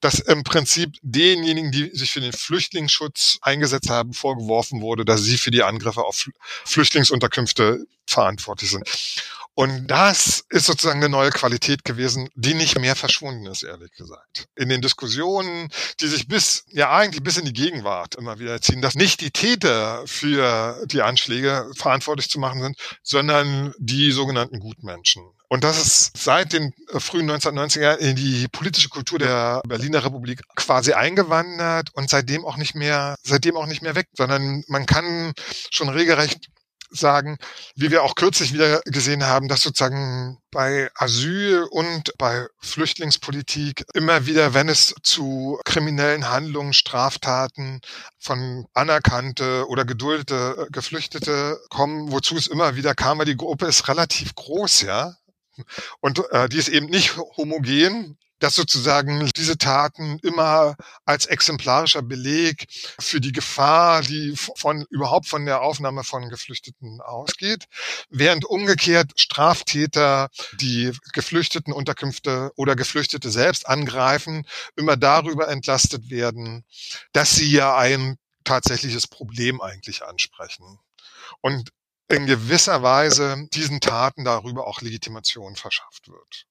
dass 0.00 0.20
im 0.20 0.44
Prinzip 0.44 0.94
denjenigen, 1.02 1.72
die 1.72 1.90
sich 1.92 2.12
für 2.12 2.20
den 2.20 2.32
Flüchtlingsschutz 2.32 3.38
eingesetzt 3.42 3.90
haben, 3.90 4.12
vorgeworfen 4.12 4.80
wurde, 4.80 5.04
dass 5.04 5.22
sie 5.22 5.36
für 5.36 5.50
die 5.50 5.64
Angriffe 5.64 6.04
auf 6.04 6.28
Flüchtlingsunterkünfte 6.64 7.84
verantwortlich 8.06 8.70
sind. 8.70 8.88
Und 9.56 9.63
das 9.86 10.44
ist 10.48 10.66
sozusagen 10.66 11.00
eine 11.00 11.08
neue 11.08 11.30
Qualität 11.30 11.84
gewesen, 11.84 12.28
die 12.34 12.54
nicht 12.54 12.78
mehr 12.78 12.96
verschwunden 12.96 13.46
ist, 13.46 13.62
ehrlich 13.62 13.92
gesagt. 13.92 14.48
In 14.56 14.68
den 14.68 14.80
Diskussionen, 14.80 15.68
die 16.00 16.08
sich 16.08 16.28
bis, 16.28 16.64
ja 16.68 16.90
eigentlich 16.90 17.22
bis 17.22 17.36
in 17.36 17.44
die 17.44 17.52
Gegenwart 17.52 18.14
immer 18.16 18.38
wieder 18.38 18.60
ziehen, 18.60 18.82
dass 18.82 18.94
nicht 18.94 19.20
die 19.20 19.30
Täter 19.30 20.02
für 20.06 20.84
die 20.86 21.02
Anschläge 21.02 21.70
verantwortlich 21.76 22.28
zu 22.28 22.38
machen 22.38 22.62
sind, 22.62 22.76
sondern 23.02 23.74
die 23.78 24.10
sogenannten 24.12 24.60
Gutmenschen. 24.60 25.22
Und 25.48 25.62
das 25.62 25.78
ist 25.78 26.16
seit 26.16 26.52
den 26.52 26.72
frühen 26.98 27.30
1990er 27.30 27.80
Jahren 27.80 28.00
in 28.00 28.16
die 28.16 28.48
politische 28.48 28.88
Kultur 28.88 29.20
der 29.20 29.60
Berliner 29.66 30.04
Republik 30.04 30.42
quasi 30.56 30.94
eingewandert 30.94 31.90
und 31.94 32.10
seitdem 32.10 32.44
auch 32.44 32.56
nicht 32.56 32.74
mehr, 32.74 33.14
seitdem 33.22 33.56
auch 33.56 33.66
nicht 33.66 33.82
mehr 33.82 33.94
weg, 33.94 34.08
sondern 34.16 34.64
man 34.66 34.86
kann 34.86 35.32
schon 35.70 35.88
regelrecht 35.88 36.48
sagen, 36.96 37.38
wie 37.74 37.90
wir 37.90 38.02
auch 38.02 38.14
kürzlich 38.14 38.52
wieder 38.52 38.80
gesehen 38.84 39.24
haben, 39.24 39.48
dass 39.48 39.62
sozusagen 39.62 40.38
bei 40.50 40.90
Asyl 40.94 41.66
und 41.70 42.16
bei 42.18 42.46
Flüchtlingspolitik 42.60 43.84
immer 43.94 44.26
wieder, 44.26 44.54
wenn 44.54 44.68
es 44.68 44.94
zu 45.02 45.58
kriminellen 45.64 46.28
Handlungen, 46.28 46.72
Straftaten 46.72 47.80
von 48.18 48.66
anerkannte 48.72 49.66
oder 49.68 49.84
geduldete 49.84 50.68
Geflüchtete 50.70 51.60
kommen, 51.70 52.12
wozu 52.12 52.36
es 52.36 52.46
immer 52.46 52.76
wieder 52.76 52.94
kam, 52.94 53.18
weil 53.18 53.26
die 53.26 53.36
Gruppe 53.36 53.66
ist 53.66 53.88
relativ 53.88 54.34
groß, 54.34 54.82
ja. 54.82 55.16
Und 56.00 56.22
äh, 56.30 56.48
die 56.48 56.58
ist 56.58 56.68
eben 56.68 56.86
nicht 56.86 57.16
homogen, 57.36 58.18
dass 58.44 58.56
sozusagen 58.56 59.30
diese 59.36 59.56
Taten 59.56 60.18
immer 60.18 60.76
als 61.06 61.24
exemplarischer 61.24 62.02
Beleg 62.02 62.66
für 63.00 63.18
die 63.18 63.32
Gefahr, 63.32 64.02
die 64.02 64.34
von 64.36 64.84
überhaupt 64.90 65.28
von 65.28 65.46
der 65.46 65.62
Aufnahme 65.62 66.04
von 66.04 66.28
Geflüchteten 66.28 67.00
ausgeht, 67.00 67.64
während 68.10 68.44
umgekehrt 68.44 69.12
Straftäter, 69.16 70.28
die 70.60 70.92
Geflüchteten 71.14 71.72
Unterkünfte 71.72 72.52
oder 72.56 72.76
Geflüchtete 72.76 73.30
selbst 73.30 73.66
angreifen, 73.66 74.46
immer 74.76 74.98
darüber 74.98 75.48
entlastet 75.48 76.10
werden, 76.10 76.66
dass 77.12 77.34
sie 77.34 77.50
ja 77.50 77.74
ein 77.78 78.18
tatsächliches 78.44 79.06
Problem 79.06 79.62
eigentlich 79.62 80.04
ansprechen. 80.04 80.80
Und 81.40 81.70
in 82.08 82.26
gewisser 82.26 82.82
Weise 82.82 83.48
diesen 83.54 83.80
Taten 83.80 84.22
darüber 84.22 84.66
auch 84.66 84.82
Legitimation 84.82 85.56
verschafft 85.56 86.08
wird. 86.08 86.46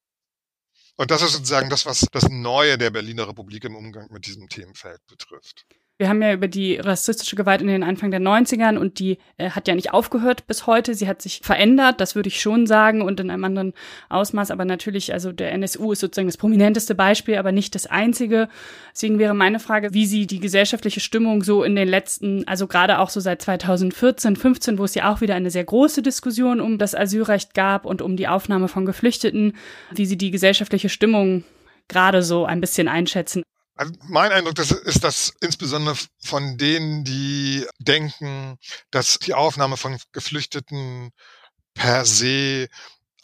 Und 0.96 1.10
das 1.10 1.22
ist 1.22 1.32
sozusagen 1.32 1.70
das, 1.70 1.86
was 1.86 2.06
das 2.12 2.28
Neue 2.28 2.78
der 2.78 2.90
Berliner 2.90 3.28
Republik 3.28 3.64
im 3.64 3.74
Umgang 3.74 4.06
mit 4.12 4.26
diesem 4.26 4.48
Themenfeld 4.48 5.04
betrifft. 5.06 5.66
Wir 5.96 6.08
haben 6.08 6.20
ja 6.22 6.32
über 6.32 6.48
die 6.48 6.74
rassistische 6.74 7.36
Gewalt 7.36 7.60
in 7.60 7.68
den 7.68 7.84
Anfang 7.84 8.10
der 8.10 8.20
90ern 8.20 8.78
und 8.78 8.98
die 8.98 9.18
äh, 9.36 9.50
hat 9.50 9.68
ja 9.68 9.76
nicht 9.76 9.92
aufgehört 9.92 10.44
bis 10.48 10.66
heute. 10.66 10.92
Sie 10.92 11.06
hat 11.06 11.22
sich 11.22 11.40
verändert, 11.44 12.00
das 12.00 12.16
würde 12.16 12.26
ich 12.26 12.40
schon 12.40 12.66
sagen, 12.66 13.00
und 13.00 13.20
in 13.20 13.30
einem 13.30 13.44
anderen 13.44 13.74
Ausmaß. 14.08 14.50
Aber 14.50 14.64
natürlich, 14.64 15.12
also 15.12 15.30
der 15.30 15.52
NSU 15.52 15.92
ist 15.92 16.00
sozusagen 16.00 16.26
das 16.26 16.36
prominenteste 16.36 16.96
Beispiel, 16.96 17.36
aber 17.36 17.52
nicht 17.52 17.76
das 17.76 17.86
einzige. 17.86 18.48
Deswegen 18.92 19.20
wäre 19.20 19.34
meine 19.34 19.60
Frage, 19.60 19.94
wie 19.94 20.06
Sie 20.06 20.26
die 20.26 20.40
gesellschaftliche 20.40 20.98
Stimmung 20.98 21.44
so 21.44 21.62
in 21.62 21.76
den 21.76 21.86
letzten, 21.86 22.42
also 22.48 22.66
gerade 22.66 22.98
auch 22.98 23.10
so 23.10 23.20
seit 23.20 23.42
2014, 23.42 24.34
15, 24.34 24.78
wo 24.78 24.84
es 24.84 24.96
ja 24.96 25.12
auch 25.12 25.20
wieder 25.20 25.36
eine 25.36 25.50
sehr 25.50 25.64
große 25.64 26.02
Diskussion 26.02 26.60
um 26.60 26.76
das 26.76 26.96
Asylrecht 26.96 27.54
gab 27.54 27.86
und 27.86 28.02
um 28.02 28.16
die 28.16 28.26
Aufnahme 28.26 28.66
von 28.66 28.84
Geflüchteten, 28.84 29.52
wie 29.92 30.06
Sie 30.06 30.18
die 30.18 30.32
gesellschaftliche 30.32 30.88
Stimmung 30.88 31.44
gerade 31.86 32.24
so 32.24 32.46
ein 32.46 32.60
bisschen 32.60 32.88
einschätzen. 32.88 33.44
Also 33.76 33.92
mein 34.04 34.30
Eindruck 34.32 34.54
das 34.54 34.70
ist, 34.70 35.02
dass 35.02 35.32
insbesondere 35.40 35.96
von 36.22 36.56
denen, 36.58 37.04
die 37.04 37.66
denken, 37.78 38.56
dass 38.90 39.18
die 39.18 39.34
Aufnahme 39.34 39.76
von 39.76 39.98
Geflüchteten 40.12 41.10
per 41.74 42.04
se 42.04 42.68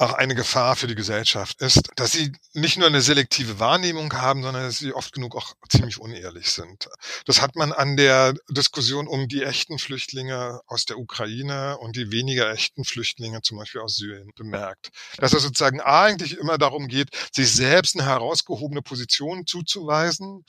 auch 0.01 0.15
eine 0.15 0.35
Gefahr 0.35 0.77
für 0.77 0.87
die 0.87 0.95
Gesellschaft 0.95 1.61
ist, 1.61 1.91
dass 1.97 2.13
sie 2.13 2.33
nicht 2.55 2.79
nur 2.79 2.87
eine 2.87 3.03
selektive 3.03 3.59
Wahrnehmung 3.59 4.13
haben, 4.15 4.43
sondern 4.43 4.63
dass 4.63 4.79
sie 4.79 4.95
oft 4.95 5.13
genug 5.13 5.37
auch 5.37 5.55
ziemlich 5.69 6.01
unehrlich 6.01 6.51
sind. 6.51 6.89
Das 7.27 7.43
hat 7.43 7.55
man 7.55 7.73
an 7.73 7.99
der 7.99 8.35
Diskussion 8.49 9.07
um 9.07 9.29
die 9.29 9.43
echten 9.43 9.79
Flüchtlinge 9.79 10.61
aus 10.67 10.87
der 10.87 10.99
Ukraine 10.99 11.77
und 11.79 11.97
die 11.97 12.11
weniger 12.11 12.51
echten 12.51 12.85
Flüchtlinge 12.85 13.43
zum 13.43 13.59
Beispiel 13.59 13.83
aus 13.83 13.97
Syrien 13.97 14.31
bemerkt. 14.37 14.89
Dass 15.19 15.35
es 15.35 15.43
sozusagen 15.43 15.83
eigentlich 15.83 16.39
immer 16.39 16.57
darum 16.57 16.89
geht, 16.89 17.11
sich 17.33 17.53
selbst 17.53 17.95
eine 17.95 18.09
herausgehobene 18.09 18.81
Position 18.81 19.47
zuzuweisen 19.47 20.45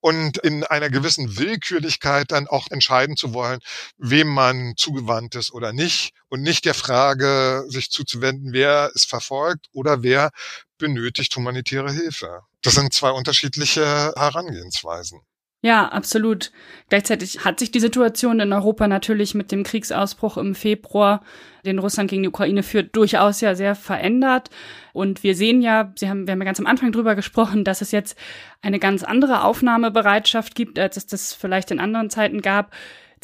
und 0.00 0.38
in 0.38 0.64
einer 0.64 0.90
gewissen 0.90 1.38
Willkürlichkeit 1.38 2.32
dann 2.32 2.48
auch 2.48 2.66
entscheiden 2.70 3.16
zu 3.16 3.32
wollen, 3.32 3.60
wem 3.98 4.26
man 4.26 4.74
zugewandt 4.76 5.36
ist 5.36 5.52
oder 5.52 5.72
nicht 5.72 6.12
und 6.28 6.42
nicht 6.42 6.64
der 6.64 6.74
Frage 6.74 7.64
sich 7.68 7.90
zuzuwenden, 7.90 8.52
wer 8.52 8.90
ist 8.94 9.08
verfolgt 9.08 9.66
oder 9.72 10.02
wer 10.02 10.30
benötigt 10.78 11.34
humanitäre 11.36 11.92
Hilfe. 11.92 12.40
Das 12.62 12.74
sind 12.74 12.92
zwei 12.92 13.10
unterschiedliche 13.10 14.12
Herangehensweisen. 14.16 15.20
Ja, 15.62 15.88
absolut. 15.88 16.52
Gleichzeitig 16.90 17.44
hat 17.44 17.58
sich 17.58 17.72
die 17.72 17.80
Situation 17.80 18.38
in 18.38 18.52
Europa 18.52 18.86
natürlich 18.86 19.34
mit 19.34 19.50
dem 19.50 19.64
Kriegsausbruch 19.64 20.36
im 20.36 20.54
Februar, 20.54 21.24
den 21.64 21.80
Russland 21.80 22.08
gegen 22.08 22.22
die 22.22 22.28
Ukraine 22.28 22.62
führt, 22.62 22.94
durchaus 22.94 23.40
ja 23.40 23.54
sehr 23.56 23.74
verändert. 23.74 24.50
Und 24.92 25.24
wir 25.24 25.34
sehen 25.34 25.62
ja, 25.62 25.92
Sie 25.96 26.08
haben, 26.08 26.28
wir 26.28 26.32
haben 26.32 26.40
ja 26.40 26.44
ganz 26.44 26.60
am 26.60 26.66
Anfang 26.66 26.92
drüber 26.92 27.16
gesprochen, 27.16 27.64
dass 27.64 27.80
es 27.80 27.90
jetzt 27.90 28.16
eine 28.62 28.78
ganz 28.78 29.02
andere 29.02 29.42
Aufnahmebereitschaft 29.42 30.54
gibt, 30.54 30.78
als 30.78 30.96
es 30.96 31.06
das 31.06 31.32
vielleicht 31.32 31.72
in 31.72 31.80
anderen 31.80 32.10
Zeiten 32.10 32.42
gab. 32.42 32.72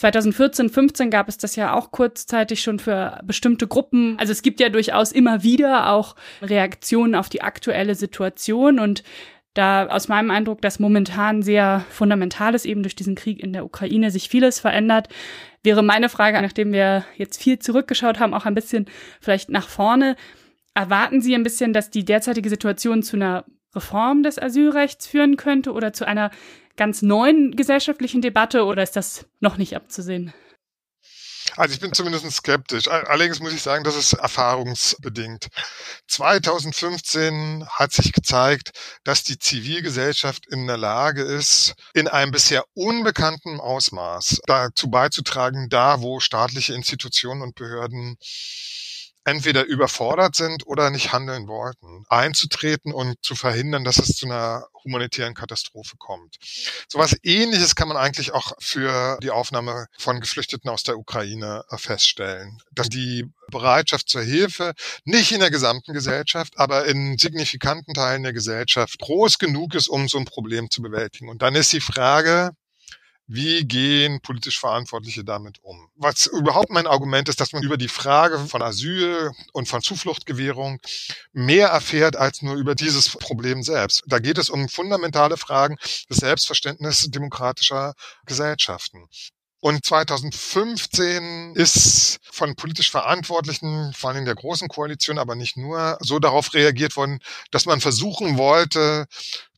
2014, 0.03 0.69
15 0.69 1.11
gab 1.11 1.29
es 1.29 1.39
das 1.39 1.55
ja 1.55 1.75
auch 1.75 1.93
kurzzeitig 1.93 2.61
schon 2.61 2.81
für 2.81 3.21
bestimmte 3.23 3.69
Gruppen. 3.69 4.17
Also 4.19 4.33
es 4.33 4.43
gibt 4.43 4.59
ja 4.59 4.69
durchaus 4.69 5.13
immer 5.13 5.45
wieder 5.45 5.91
auch 5.91 6.17
Reaktionen 6.43 7.15
auf 7.15 7.29
die 7.29 7.43
aktuelle 7.43 7.95
Situation 7.95 8.81
und 8.81 9.05
da 9.55 9.87
aus 9.87 10.09
meinem 10.09 10.33
Eindruck, 10.33 10.61
dass 10.61 10.81
momentan 10.81 11.43
sehr 11.43 11.85
fundamental 11.89 12.57
ist, 12.57 12.65
eben 12.65 12.83
durch 12.83 12.97
diesen 12.97 13.15
Krieg 13.15 13.41
in 13.41 13.53
der 13.53 13.65
Ukraine 13.65 14.11
sich 14.11 14.29
vieles 14.29 14.59
verändert, 14.59 15.09
wäre 15.63 15.85
meine 15.85 16.09
Frage, 16.09 16.43
nachdem 16.43 16.73
wir 16.73 17.05
jetzt 17.17 17.41
viel 17.41 17.61
zurückgeschaut 17.61 18.19
haben, 18.19 18.35
auch 18.35 18.45
ein 18.45 18.57
bisschen 18.57 18.87
vielleicht 19.21 19.51
nach 19.51 19.69
vorne. 19.69 20.17
Erwarten 20.75 21.21
Sie 21.21 21.33
ein 21.33 21.45
bisschen, 21.45 21.73
dass 21.73 21.91
die 21.91 22.05
derzeitige 22.05 22.49
Situation 22.49 23.05
zu 23.05 23.15
einer 23.15 23.45
Reform 23.73 24.25
des 24.25 24.41
Asylrechts 24.41 25.07
führen 25.07 25.37
könnte 25.37 25.73
oder 25.73 25.93
zu 25.93 26.09
einer 26.09 26.33
ganz 26.77 27.03
neuen 27.03 27.55
gesellschaftlichen 27.57 28.23
Debatte 28.23 28.65
oder 28.65 28.83
ist 28.83 28.97
das 28.97 29.27
noch 29.41 29.57
nicht 29.57 29.77
abzusehen? 29.77 30.33
Also 31.57 31.75
ich 31.75 31.81
bin 31.81 31.93
zumindest 31.93 32.31
skeptisch. 32.31 32.89
Allerdings 32.89 33.41
muss 33.41 33.53
ich 33.53 33.63
sagen, 33.63 33.85
das 33.85 33.97
ist 33.97 34.15
erfahrungsbedingt. 34.15 35.49
2015 36.09 37.67
hat 37.69 37.93
sich 37.93 38.13
gezeigt, 38.13 38.71
dass 39.05 39.23
die 39.23 39.39
Zivilgesellschaft 39.39 40.47
in 40.47 40.67
der 40.67 40.79
Lage 40.79 41.23
ist, 41.23 41.75
in 41.93 42.09
einem 42.09 42.33
bisher 42.33 42.65
unbekannten 42.75 43.61
Ausmaß 43.61 44.41
dazu 44.47 44.89
beizutragen, 44.89 45.69
da 45.69 46.01
wo 46.01 46.21
staatliche 46.21 46.75
Institutionen 46.75 47.43
und 47.43 47.55
Behörden 47.55 48.17
entweder 49.25 49.65
überfordert 49.65 50.35
sind 50.35 50.67
oder 50.67 50.91
nicht 50.91 51.13
handeln 51.13 51.47
wollten, 51.47 52.05
einzutreten 52.09 52.93
und 52.93 53.17
zu 53.23 53.35
verhindern, 53.35 53.85
dass 53.85 53.99
es 53.99 54.17
zu 54.17 54.27
einer 54.27 54.67
humanitären 54.85 55.35
Katastrophe 55.35 55.97
kommt. 55.97 56.37
Sowas 56.89 57.17
ähnliches 57.23 57.75
kann 57.75 57.89
man 57.89 57.97
eigentlich 57.97 58.33
auch 58.33 58.53
für 58.59 59.19
die 59.23 59.31
Aufnahme 59.31 59.87
von 59.97 60.21
Geflüchteten 60.21 60.69
aus 60.71 60.83
der 60.83 60.99
Ukraine 60.99 61.65
äh, 61.71 61.79
feststellen. 61.79 62.59
Dass 62.73 62.89
die 62.89 63.27
Bereitschaft 63.51 64.09
zur 64.09 64.23
Hilfe 64.23 64.73
nicht 65.05 65.33
in 65.33 65.41
der 65.41 65.51
gesamten 65.51 65.93
Gesellschaft, 65.93 66.55
aber 66.57 66.87
in 66.87 67.19
signifikanten 67.19 67.95
Teilen 67.95 68.23
der 68.23 68.33
Gesellschaft 68.33 68.99
groß 68.99 69.39
genug 69.39 69.75
ist, 69.75 69.89
um 69.89 70.09
so 70.09 70.19
ein 70.19 70.25
Problem 70.25 70.71
zu 70.71 70.83
bewältigen. 70.83 71.29
Und 71.29 71.43
dann 71.43 71.55
ist 71.55 71.73
die 71.73 71.81
Frage, 71.81 72.53
wie 73.27 73.65
gehen 73.65 74.21
politisch 74.21 74.59
Verantwortliche 74.59 75.25
damit 75.25 75.59
um? 75.63 75.89
Was 75.95 76.27
überhaupt 76.27 76.71
mein 76.71 76.87
Argument 76.87 77.29
ist, 77.29 77.41
dass 77.41 77.53
man 77.53 77.63
über 77.63 77.77
die 77.77 77.89
Frage 77.89 78.39
von 78.39 78.63
Asyl 78.63 79.31
und 79.53 79.69
von 79.69 79.83
Zufluchtgewährung 79.83 80.81
mehr 81.33 81.69
erfährt 81.69 82.17
als 82.17 82.43
nur 82.43 82.57
über 82.57 82.75
dieses 82.75 83.09
Problem 83.09 83.63
selbst. 83.63 84.03
Da 84.07 84.19
geht 84.19 84.39
es 84.39 84.51
um 84.51 84.69
fundamentale 84.69 85.37
Fragen 85.37 85.77
des 86.11 86.19
Selbstverständnisses 86.19 87.11
demokratischer 87.11 87.95
Gesellschaften. 88.27 89.09
Und 89.65 89.85
2015 89.87 91.55
ist 91.55 92.19
von 92.33 92.57
politisch 92.57 92.91
Verantwortlichen, 92.91 93.93
vor 93.95 94.11
allem 94.11 94.25
der 94.25 94.35
Großen 94.35 94.67
Koalition, 94.67 95.19
aber 95.19 95.37
nicht 95.37 95.57
nur, 95.57 95.99
so 96.01 96.19
darauf 96.19 96.53
reagiert 96.53 96.97
worden, 96.97 97.21
dass 97.53 97.65
man 97.65 97.81
versuchen 97.81 98.39
wollte, 98.39 99.07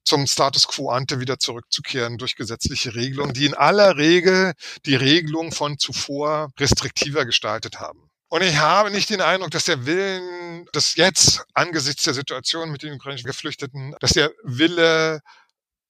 zum 0.05 0.27
Status 0.27 0.69
quo 0.69 0.91
ante 0.91 1.21
wieder 1.21 1.39
zurückzukehren 1.39 2.19
durch 2.19 2.37
gesetzliche 2.37 2.95
Regelungen, 2.95 3.33
die 3.33 3.47
in 3.47 3.55
aller 3.55 3.97
Regel 3.97 4.53
die 4.87 4.95
Regelung 4.95 5.53
von 5.53 5.79
zuvor 5.79 6.51
restriktiver 6.59 7.25
gestaltet 7.25 7.81
haben. 7.81 8.11
Und 8.29 8.43
ich 8.43 8.57
habe 8.57 8.91
nicht 8.91 9.11
den 9.11 9.21
Eindruck, 9.21 9.51
dass 9.53 9.65
der 9.65 9.87
Willen, 9.87 10.67
dass 10.73 10.97
jetzt 10.97 11.45
angesichts 11.55 12.05
der 12.05 12.15
Situation 12.15 12.71
mit 12.71 12.83
den 12.83 12.95
ukrainischen 12.95 13.29
Geflüchteten, 13.29 13.95
dass 14.01 14.13
der 14.13 14.33
Wille 14.43 15.21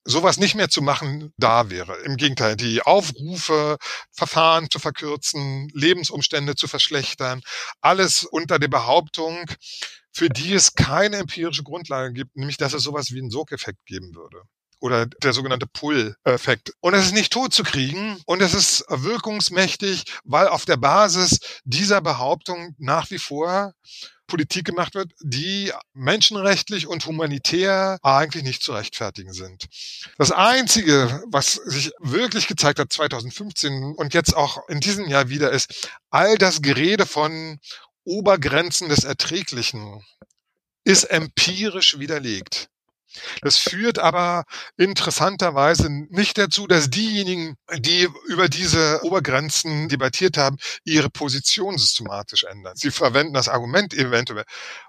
sowas 0.05 0.37
nicht 0.37 0.55
mehr 0.55 0.69
zu 0.69 0.83
machen 0.83 1.33
da 1.39 1.71
wäre. 1.71 1.97
Im 2.03 2.17
Gegenteil, 2.17 2.57
die 2.57 2.83
Aufrufe, 2.83 3.79
Verfahren 4.13 4.69
zu 4.71 4.79
verkürzen, 4.79 5.71
Lebensumstände 5.73 6.55
zu 6.55 6.69
verschlechtern, 6.69 7.41
alles 7.81 8.25
unter 8.25 8.59
der 8.59 8.69
Behauptung, 8.69 9.47
für 10.15 10.29
die 10.29 10.55
es 10.55 10.75
keine 10.75 11.17
empirische 11.17 11.65
Grundlage 11.65 12.13
gibt, 12.13 12.37
nämlich 12.37 12.57
dass 12.57 12.73
es 12.73 12.83
sowas 12.83 13.13
wie 13.13 13.19
einen 13.19 13.31
Sogeffekt 13.31 13.85
geben 13.85 14.15
würde 14.15 14.43
oder 14.81 15.07
der 15.07 15.33
sogenannte 15.33 15.67
Pull-Effekt. 15.67 16.73
Und 16.81 16.93
es 16.93 17.07
ist 17.07 17.15
nicht 17.15 17.33
tot 17.33 17.55
zu 17.55 17.63
kriegen 17.63 18.21
und 18.27 18.43
es 18.43 18.53
ist 18.53 18.85
wirkungsmächtig, 18.89 20.05
weil 20.25 20.47
auf 20.49 20.67
der 20.67 20.77
Basis 20.77 21.41
dieser 21.65 22.01
Behauptung 22.03 22.75
nach 22.79 23.11
wie 23.11 23.19
vor 23.19 23.73
Politik 24.27 24.65
gemacht 24.67 24.95
wird, 24.95 25.13
die 25.23 25.73
menschenrechtlich 25.95 26.87
und 26.87 27.05
humanitär 27.07 27.99
eigentlich 28.03 28.43
nicht 28.43 28.63
zu 28.63 28.73
rechtfertigen 28.73 29.33
sind. 29.33 29.67
Das 30.19 30.33
Einzige, 30.33 31.23
was 31.31 31.55
sich 31.55 31.93
wirklich 32.01 32.47
gezeigt 32.47 32.79
hat 32.79 32.93
2015 32.93 33.95
und 33.97 34.15
jetzt 34.15 34.37
auch 34.37 34.69
in 34.69 34.81
diesem 34.81 35.09
Jahr 35.09 35.29
wieder, 35.29 35.51
ist 35.51 35.89
all 36.11 36.37
das 36.37 36.63
Gerede 36.63 37.07
von 37.07 37.59
Obergrenzen 38.05 38.89
des 38.89 39.05
Erträglichen 39.05 40.05
ist 40.85 41.05
empirisch 41.05 41.99
widerlegt. 41.99 42.69
Das 43.43 43.59
führt 43.59 43.99
aber 43.99 44.45
interessanterweise 44.77 45.89
nicht 45.89 46.37
dazu, 46.37 46.67
dass 46.67 46.91
diejenigen, 46.91 47.57
die 47.79 48.09
über 48.27 48.49
diese 48.49 49.01
Obergrenzen 49.05 49.89
debattiert 49.89 50.37
haben, 50.37 50.57
ihre 50.85 51.11
Position 51.11 51.79
systematisch 51.79 52.45
ändern. 52.45 52.75
Sie 52.77 52.91
verwenden 52.91 53.35
das 53.35 53.49
Argument 53.49 53.95
eventuell. 53.95 54.45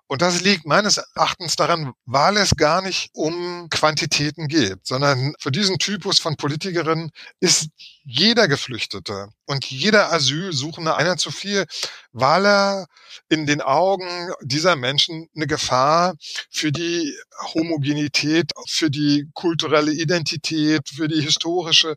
Und 0.08 0.22
das 0.22 0.42
liegt 0.42 0.66
meines 0.66 0.98
Erachtens 0.98 1.56
daran, 1.56 1.94
weil 2.06 2.38
es 2.38 2.56
gar 2.56 2.82
nicht 2.82 3.10
um 3.14 3.68
Quantitäten 3.70 4.48
geht, 4.48 4.80
sondern 4.84 5.34
für 5.40 5.52
diesen 5.52 5.80
Typus 5.80 6.20
von 6.20 6.36
Politikerinnen 6.36 7.12
ist 7.40 7.70
jeder 8.04 8.48
Geflüchtete 8.48 9.30
und 9.46 9.66
jeder 9.66 10.14
Asylsuchende 10.14 10.96
einer 10.96 11.18
zu 11.18 11.32
viel, 11.32 11.66
weil 12.12 12.46
er 12.46 12.86
in 13.30 13.48
den 13.48 13.62
Augen 13.62 14.32
dieser 14.42 14.76
Menschen 14.76 15.28
eine 15.36 15.48
Gefahr 15.48 16.16
für 16.52 16.72
die 16.72 17.16
Homogenität, 17.56 18.52
für 18.68 18.92
die 18.92 19.28
kulturelle 19.34 19.92
Identität, 19.92 20.88
für 20.88 21.08
die 21.08 21.22
historische 21.22 21.96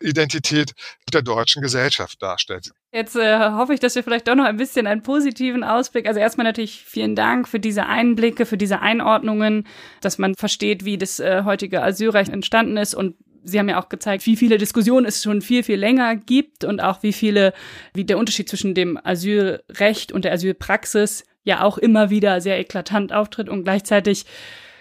Identität 0.00 0.72
der 1.12 1.22
deutschen 1.22 1.62
Gesellschaft 1.62 2.20
darstellt. 2.20 2.72
Jetzt 2.92 3.16
äh, 3.16 3.50
hoffe 3.50 3.74
ich, 3.74 3.80
dass 3.80 3.94
wir 3.94 4.04
vielleicht 4.04 4.28
doch 4.28 4.34
noch 4.34 4.44
ein 4.44 4.56
bisschen 4.56 4.86
einen 4.86 5.02
positiven 5.02 5.64
Ausblick. 5.64 6.06
Also 6.06 6.20
erstmal 6.20 6.44
natürlich 6.44 6.84
vielen 6.84 7.16
Dank 7.16 7.43
für 7.46 7.60
diese 7.60 7.86
Einblicke, 7.86 8.46
für 8.46 8.56
diese 8.56 8.80
Einordnungen, 8.80 9.66
dass 10.00 10.18
man 10.18 10.34
versteht, 10.34 10.84
wie 10.84 10.98
das 10.98 11.20
äh, 11.20 11.42
heutige 11.44 11.82
Asylrecht 11.82 12.32
entstanden 12.32 12.76
ist. 12.76 12.94
Und 12.94 13.16
Sie 13.44 13.58
haben 13.58 13.68
ja 13.68 13.80
auch 13.80 13.90
gezeigt, 13.90 14.24
wie 14.26 14.36
viele 14.36 14.56
Diskussionen 14.56 15.04
es 15.04 15.22
schon 15.22 15.42
viel, 15.42 15.62
viel 15.62 15.78
länger 15.78 16.16
gibt 16.16 16.64
und 16.64 16.80
auch 16.80 17.02
wie 17.02 17.12
viele, 17.12 17.52
wie 17.92 18.04
der 18.04 18.18
Unterschied 18.18 18.48
zwischen 18.48 18.74
dem 18.74 18.98
Asylrecht 19.02 20.12
und 20.12 20.24
der 20.24 20.32
Asylpraxis 20.32 21.24
ja 21.44 21.62
auch 21.62 21.76
immer 21.76 22.08
wieder 22.08 22.40
sehr 22.40 22.58
eklatant 22.58 23.12
auftritt. 23.12 23.50
Und 23.50 23.64
gleichzeitig 23.64 24.24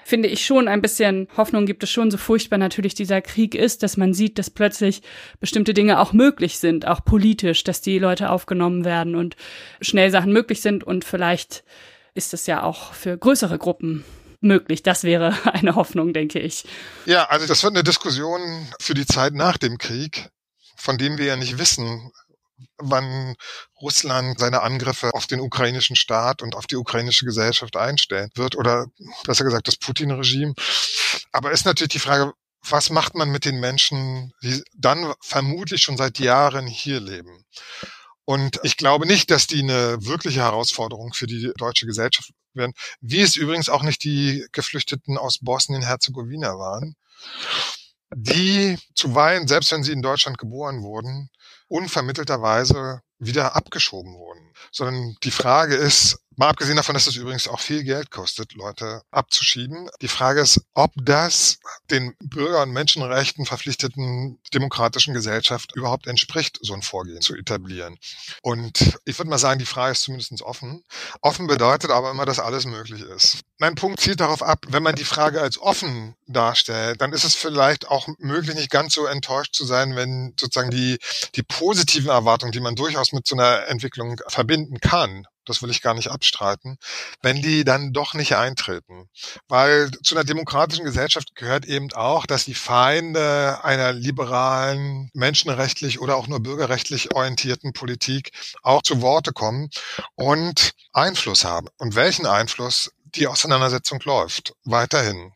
finde 0.05 0.29
ich 0.29 0.45
schon 0.45 0.67
ein 0.67 0.81
bisschen 0.81 1.27
Hoffnung 1.37 1.65
gibt 1.65 1.83
es 1.83 1.89
schon, 1.89 2.11
so 2.11 2.17
furchtbar 2.17 2.57
natürlich 2.57 2.93
dieser 2.93 3.21
Krieg 3.21 3.55
ist, 3.55 3.83
dass 3.83 3.97
man 3.97 4.13
sieht, 4.13 4.37
dass 4.37 4.49
plötzlich 4.49 5.01
bestimmte 5.39 5.73
Dinge 5.73 5.99
auch 5.99 6.13
möglich 6.13 6.59
sind, 6.59 6.87
auch 6.87 7.03
politisch, 7.03 7.63
dass 7.63 7.81
die 7.81 7.99
Leute 7.99 8.29
aufgenommen 8.29 8.85
werden 8.85 9.15
und 9.15 9.35
schnell 9.81 10.09
Sachen 10.09 10.33
möglich 10.33 10.61
sind 10.61 10.83
und 10.83 11.05
vielleicht 11.05 11.63
ist 12.13 12.33
es 12.33 12.45
ja 12.45 12.63
auch 12.63 12.93
für 12.93 13.17
größere 13.17 13.57
Gruppen 13.57 14.03
möglich. 14.41 14.83
Das 14.83 15.03
wäre 15.03 15.35
eine 15.53 15.75
Hoffnung, 15.75 16.13
denke 16.13 16.39
ich. 16.39 16.65
Ja, 17.05 17.25
also 17.25 17.47
das 17.47 17.63
wird 17.63 17.73
eine 17.73 17.83
Diskussion 17.83 18.67
für 18.79 18.93
die 18.93 19.05
Zeit 19.05 19.33
nach 19.33 19.57
dem 19.57 19.77
Krieg, 19.77 20.29
von 20.75 20.97
dem 20.97 21.17
wir 21.17 21.25
ja 21.25 21.35
nicht 21.35 21.57
wissen, 21.57 22.11
wann 22.77 23.35
Russland 23.81 24.39
seine 24.39 24.61
Angriffe 24.61 25.13
auf 25.13 25.27
den 25.27 25.39
ukrainischen 25.39 25.95
Staat 25.95 26.41
und 26.41 26.55
auf 26.55 26.67
die 26.67 26.75
ukrainische 26.75 27.25
Gesellschaft 27.25 27.75
einstellen 27.75 28.29
wird 28.35 28.55
oder 28.55 28.87
besser 29.25 29.43
gesagt 29.43 29.67
das 29.67 29.77
Putin-Regime. 29.77 30.53
Aber 31.31 31.51
ist 31.51 31.65
natürlich 31.65 31.93
die 31.93 31.99
Frage, 31.99 32.33
was 32.69 32.89
macht 32.89 33.15
man 33.15 33.29
mit 33.29 33.45
den 33.45 33.59
Menschen, 33.59 34.31
die 34.41 34.63
dann 34.75 35.13
vermutlich 35.21 35.81
schon 35.81 35.97
seit 35.97 36.19
Jahren 36.19 36.65
hier 36.67 36.99
leben? 36.99 37.45
Und 38.25 38.59
ich 38.63 38.77
glaube 38.77 39.05
nicht, 39.05 39.31
dass 39.31 39.47
die 39.47 39.61
eine 39.61 39.97
wirkliche 40.05 40.41
Herausforderung 40.41 41.13
für 41.13 41.27
die 41.27 41.51
deutsche 41.57 41.85
Gesellschaft 41.85 42.31
werden, 42.53 42.73
wie 43.01 43.21
es 43.21 43.35
übrigens 43.35 43.69
auch 43.69 43.83
nicht 43.83 44.03
die 44.03 44.45
Geflüchteten 44.51 45.17
aus 45.17 45.39
Bosnien-Herzegowina 45.39 46.57
waren, 46.57 46.95
die 48.15 48.77
zuweilen, 48.95 49.47
selbst 49.47 49.71
wenn 49.71 49.83
sie 49.83 49.91
in 49.91 50.01
Deutschland 50.01 50.37
geboren 50.37 50.83
wurden, 50.83 51.29
unvermittelterweise 51.67 53.01
wieder 53.19 53.55
abgeschoben 53.55 54.13
wurden. 54.13 54.53
Sondern 54.71 55.15
die 55.23 55.31
Frage 55.31 55.75
ist, 55.75 56.19
Mal 56.35 56.49
abgesehen 56.49 56.77
davon, 56.77 56.93
dass 56.93 57.07
es 57.07 57.15
übrigens 57.15 57.47
auch 57.47 57.59
viel 57.59 57.83
Geld 57.83 58.09
kostet, 58.09 58.53
Leute 58.53 59.01
abzuschieben. 59.11 59.89
Die 60.01 60.07
Frage 60.07 60.41
ist, 60.41 60.61
ob 60.73 60.91
das 60.95 61.59
den 61.91 62.15
Bürger- 62.19 62.63
und 62.63 62.71
Menschenrechten 62.71 63.45
verpflichteten 63.45 64.39
demokratischen 64.53 65.13
Gesellschaft 65.13 65.75
überhaupt 65.75 66.07
entspricht, 66.07 66.59
so 66.61 66.73
ein 66.73 66.81
Vorgehen 66.81 67.21
zu 67.21 67.35
etablieren. 67.35 67.97
Und 68.41 68.97
ich 69.05 69.17
würde 69.17 69.29
mal 69.29 69.37
sagen, 69.37 69.59
die 69.59 69.65
Frage 69.65 69.91
ist 69.91 70.03
zumindest 70.03 70.41
offen. 70.41 70.83
Offen 71.21 71.47
bedeutet 71.47 71.91
aber 71.91 72.11
immer, 72.11 72.25
dass 72.25 72.39
alles 72.39 72.65
möglich 72.65 73.01
ist. 73.01 73.39
Mein 73.59 73.75
Punkt 73.75 73.99
zielt 73.99 74.19
darauf 74.19 74.41
ab, 74.41 74.65
wenn 74.69 74.83
man 74.83 74.95
die 74.95 75.05
Frage 75.05 75.41
als 75.41 75.59
offen 75.59 76.15
darstellt, 76.27 77.01
dann 77.01 77.13
ist 77.13 77.23
es 77.23 77.35
vielleicht 77.35 77.87
auch 77.87 78.07
möglich, 78.17 78.55
nicht 78.55 78.71
ganz 78.71 78.93
so 78.93 79.05
enttäuscht 79.05 79.53
zu 79.53 79.65
sein, 79.65 79.95
wenn 79.95 80.33
sozusagen 80.39 80.71
die, 80.71 80.97
die 81.35 81.43
positiven 81.43 82.09
Erwartungen, 82.09 82.51
die 82.51 82.59
man 82.59 82.75
durchaus 82.75 83.11
mit 83.11 83.27
so 83.27 83.35
einer 83.35 83.67
Entwicklung 83.67 84.19
verbinden 84.27 84.79
kann, 84.79 85.27
das 85.45 85.61
will 85.61 85.69
ich 85.69 85.81
gar 85.81 85.93
nicht 85.93 86.09
abstreiten, 86.09 86.77
wenn 87.21 87.41
die 87.41 87.63
dann 87.63 87.93
doch 87.93 88.13
nicht 88.13 88.35
eintreten. 88.35 89.09
Weil 89.47 89.91
zu 90.03 90.15
einer 90.15 90.23
demokratischen 90.23 90.85
Gesellschaft 90.85 91.35
gehört 91.35 91.65
eben 91.65 91.91
auch, 91.93 92.25
dass 92.25 92.45
die 92.45 92.53
Feinde 92.53 93.63
einer 93.63 93.93
liberalen, 93.93 95.09
menschenrechtlich 95.13 95.99
oder 95.99 96.15
auch 96.15 96.27
nur 96.27 96.41
bürgerrechtlich 96.41 97.13
orientierten 97.13 97.73
Politik 97.73 98.31
auch 98.61 98.81
zu 98.81 99.01
Worte 99.01 99.31
kommen 99.33 99.69
und 100.15 100.71
Einfluss 100.93 101.45
haben. 101.45 101.67
Und 101.77 101.95
welchen 101.95 102.25
Einfluss 102.25 102.91
die 103.15 103.27
Auseinandersetzung 103.27 103.99
läuft, 104.03 104.53
weiterhin. 104.63 105.33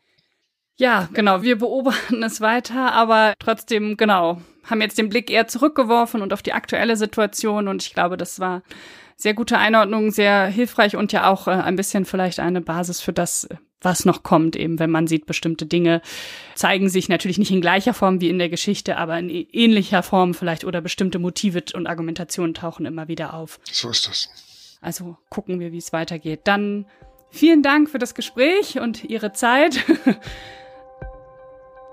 Ja, 0.76 1.08
genau. 1.12 1.42
Wir 1.42 1.58
beobachten 1.58 2.22
es 2.22 2.40
weiter, 2.40 2.92
aber 2.92 3.34
trotzdem, 3.40 3.96
genau, 3.96 4.40
haben 4.64 4.80
jetzt 4.80 4.98
den 4.98 5.08
Blick 5.08 5.30
eher 5.30 5.48
zurückgeworfen 5.48 6.22
und 6.22 6.32
auf 6.32 6.42
die 6.42 6.52
aktuelle 6.52 6.96
Situation. 6.96 7.68
Und 7.68 7.82
ich 7.82 7.94
glaube, 7.94 8.16
das 8.16 8.38
war 8.38 8.62
sehr 9.18 9.34
gute 9.34 9.58
Einordnung, 9.58 10.12
sehr 10.12 10.46
hilfreich 10.46 10.96
und 10.96 11.12
ja 11.12 11.28
auch 11.28 11.48
äh, 11.48 11.50
ein 11.50 11.76
bisschen 11.76 12.04
vielleicht 12.04 12.38
eine 12.38 12.60
Basis 12.60 13.00
für 13.00 13.12
das, 13.12 13.48
was 13.80 14.04
noch 14.04 14.22
kommt, 14.22 14.54
eben 14.54 14.78
wenn 14.78 14.90
man 14.90 15.08
sieht, 15.08 15.26
bestimmte 15.26 15.66
Dinge 15.66 16.00
zeigen 16.54 16.88
sich 16.88 17.08
natürlich 17.08 17.36
nicht 17.36 17.50
in 17.50 17.60
gleicher 17.60 17.94
Form 17.94 18.20
wie 18.20 18.30
in 18.30 18.38
der 18.38 18.48
Geschichte, 18.48 18.96
aber 18.96 19.18
in 19.18 19.28
ähnlicher 19.28 20.04
Form 20.04 20.34
vielleicht 20.34 20.64
oder 20.64 20.80
bestimmte 20.80 21.18
Motive 21.18 21.64
und 21.74 21.88
Argumentationen 21.88 22.54
tauchen 22.54 22.86
immer 22.86 23.08
wieder 23.08 23.34
auf. 23.34 23.58
So 23.64 23.90
ist 23.90 24.06
das. 24.08 24.28
Also 24.80 25.16
gucken 25.30 25.58
wir, 25.58 25.72
wie 25.72 25.78
es 25.78 25.92
weitergeht. 25.92 26.42
Dann 26.44 26.86
vielen 27.30 27.62
Dank 27.64 27.90
für 27.90 27.98
das 27.98 28.14
Gespräch 28.14 28.78
und 28.78 29.02
Ihre 29.02 29.32
Zeit. 29.32 29.84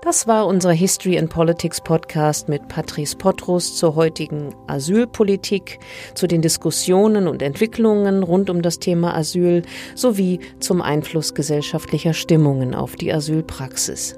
Das 0.06 0.28
war 0.28 0.46
unser 0.46 0.70
History 0.70 1.18
and 1.18 1.28
Politics 1.30 1.80
Podcast 1.80 2.48
mit 2.48 2.68
Patrice 2.68 3.16
Potrus 3.16 3.76
zur 3.76 3.96
heutigen 3.96 4.54
Asylpolitik, 4.68 5.80
zu 6.14 6.28
den 6.28 6.42
Diskussionen 6.42 7.26
und 7.26 7.42
Entwicklungen 7.42 8.22
rund 8.22 8.48
um 8.48 8.62
das 8.62 8.78
Thema 8.78 9.16
Asyl 9.16 9.62
sowie 9.96 10.38
zum 10.60 10.80
Einfluss 10.80 11.34
gesellschaftlicher 11.34 12.14
Stimmungen 12.14 12.72
auf 12.72 12.94
die 12.94 13.12
Asylpraxis. 13.12 14.14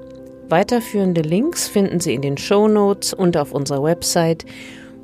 Weiterführende 0.47 1.21
Links 1.21 1.67
finden 1.67 1.99
Sie 1.99 2.13
in 2.13 2.21
den 2.21 2.37
Show 2.37 2.67
Notes 2.67 3.15
und 3.15 3.35
auf 3.35 3.51
unserer 3.51 3.81
Website, 3.81 4.45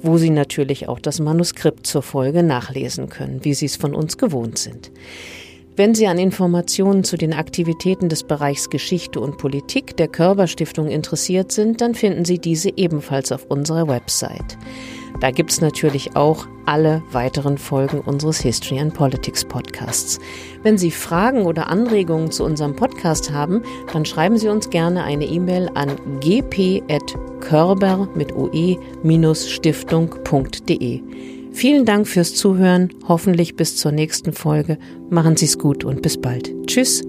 wo 0.04 0.20
Sie 0.20 0.30
natürlich 0.30 0.88
auch 0.88 1.00
das 1.00 1.20
Manuskript 1.20 1.88
zur 1.88 2.04
Folge 2.04 2.44
nachlesen 2.44 3.10
können, 3.10 3.44
wie 3.44 3.56
Sie 3.56 3.66
es 3.66 3.76
von 3.76 3.96
uns 3.96 4.20
gewohnt 4.20 4.60
sind. 4.60 4.92
Wenn 5.78 5.94
Sie 5.94 6.08
an 6.08 6.18
Informationen 6.18 7.04
zu 7.04 7.18
den 7.18 7.34
Aktivitäten 7.34 8.08
des 8.08 8.24
Bereichs 8.24 8.70
Geschichte 8.70 9.20
und 9.20 9.38
Politik 9.38 9.98
der 9.98 10.08
Körperstiftung 10.08 10.88
interessiert 10.88 11.52
sind, 11.52 11.82
dann 11.82 11.96
finden 11.96 12.24
Sie 12.24 12.40
diese 12.40 12.72
ebenfalls 12.78 13.34
auf 13.34 13.46
unserer 13.50 13.90
Website. 13.90 14.58
Da 15.20 15.32
gibt 15.32 15.52
es 15.52 15.60
natürlich 15.60 16.16
auch 16.16 16.48
alle 16.66 17.04
weiteren 17.12 17.58
Folgen 17.58 18.00
unseres 18.00 18.40
History 18.40 18.80
and 18.80 18.94
Politics 18.94 19.44
Podcasts. 19.44 20.18
Wenn 20.64 20.78
Sie 20.78 20.92
Fragen 20.92 21.46
oder 21.46 21.68
Anregungen 21.68 22.32
zu 22.32 22.46
unserem 22.46 22.78
Podcast 22.78 23.34
haben, 23.34 23.62
dann 23.92 24.06
schreiben 24.06 24.38
Sie 24.38 24.48
uns 24.48 24.70
gerne 24.70 25.04
eine 25.04 25.26
E-Mail 25.26 25.70
an 25.74 25.98
gp.körber 26.22 28.08
mit 28.16 28.34
oe-stiftung.de. 28.34 31.02
Vielen 31.56 31.86
Dank 31.86 32.06
fürs 32.06 32.36
Zuhören, 32.36 32.90
hoffentlich 33.08 33.56
bis 33.56 33.78
zur 33.78 33.94
nächsten 33.94 34.34
Folge. 34.34 34.78
Machen 35.10 35.38
Sie 35.38 35.46
es 35.46 35.58
gut 35.58 35.86
und 35.86 36.02
bis 36.02 36.20
bald. 36.20 36.52
Tschüss. 36.68 37.02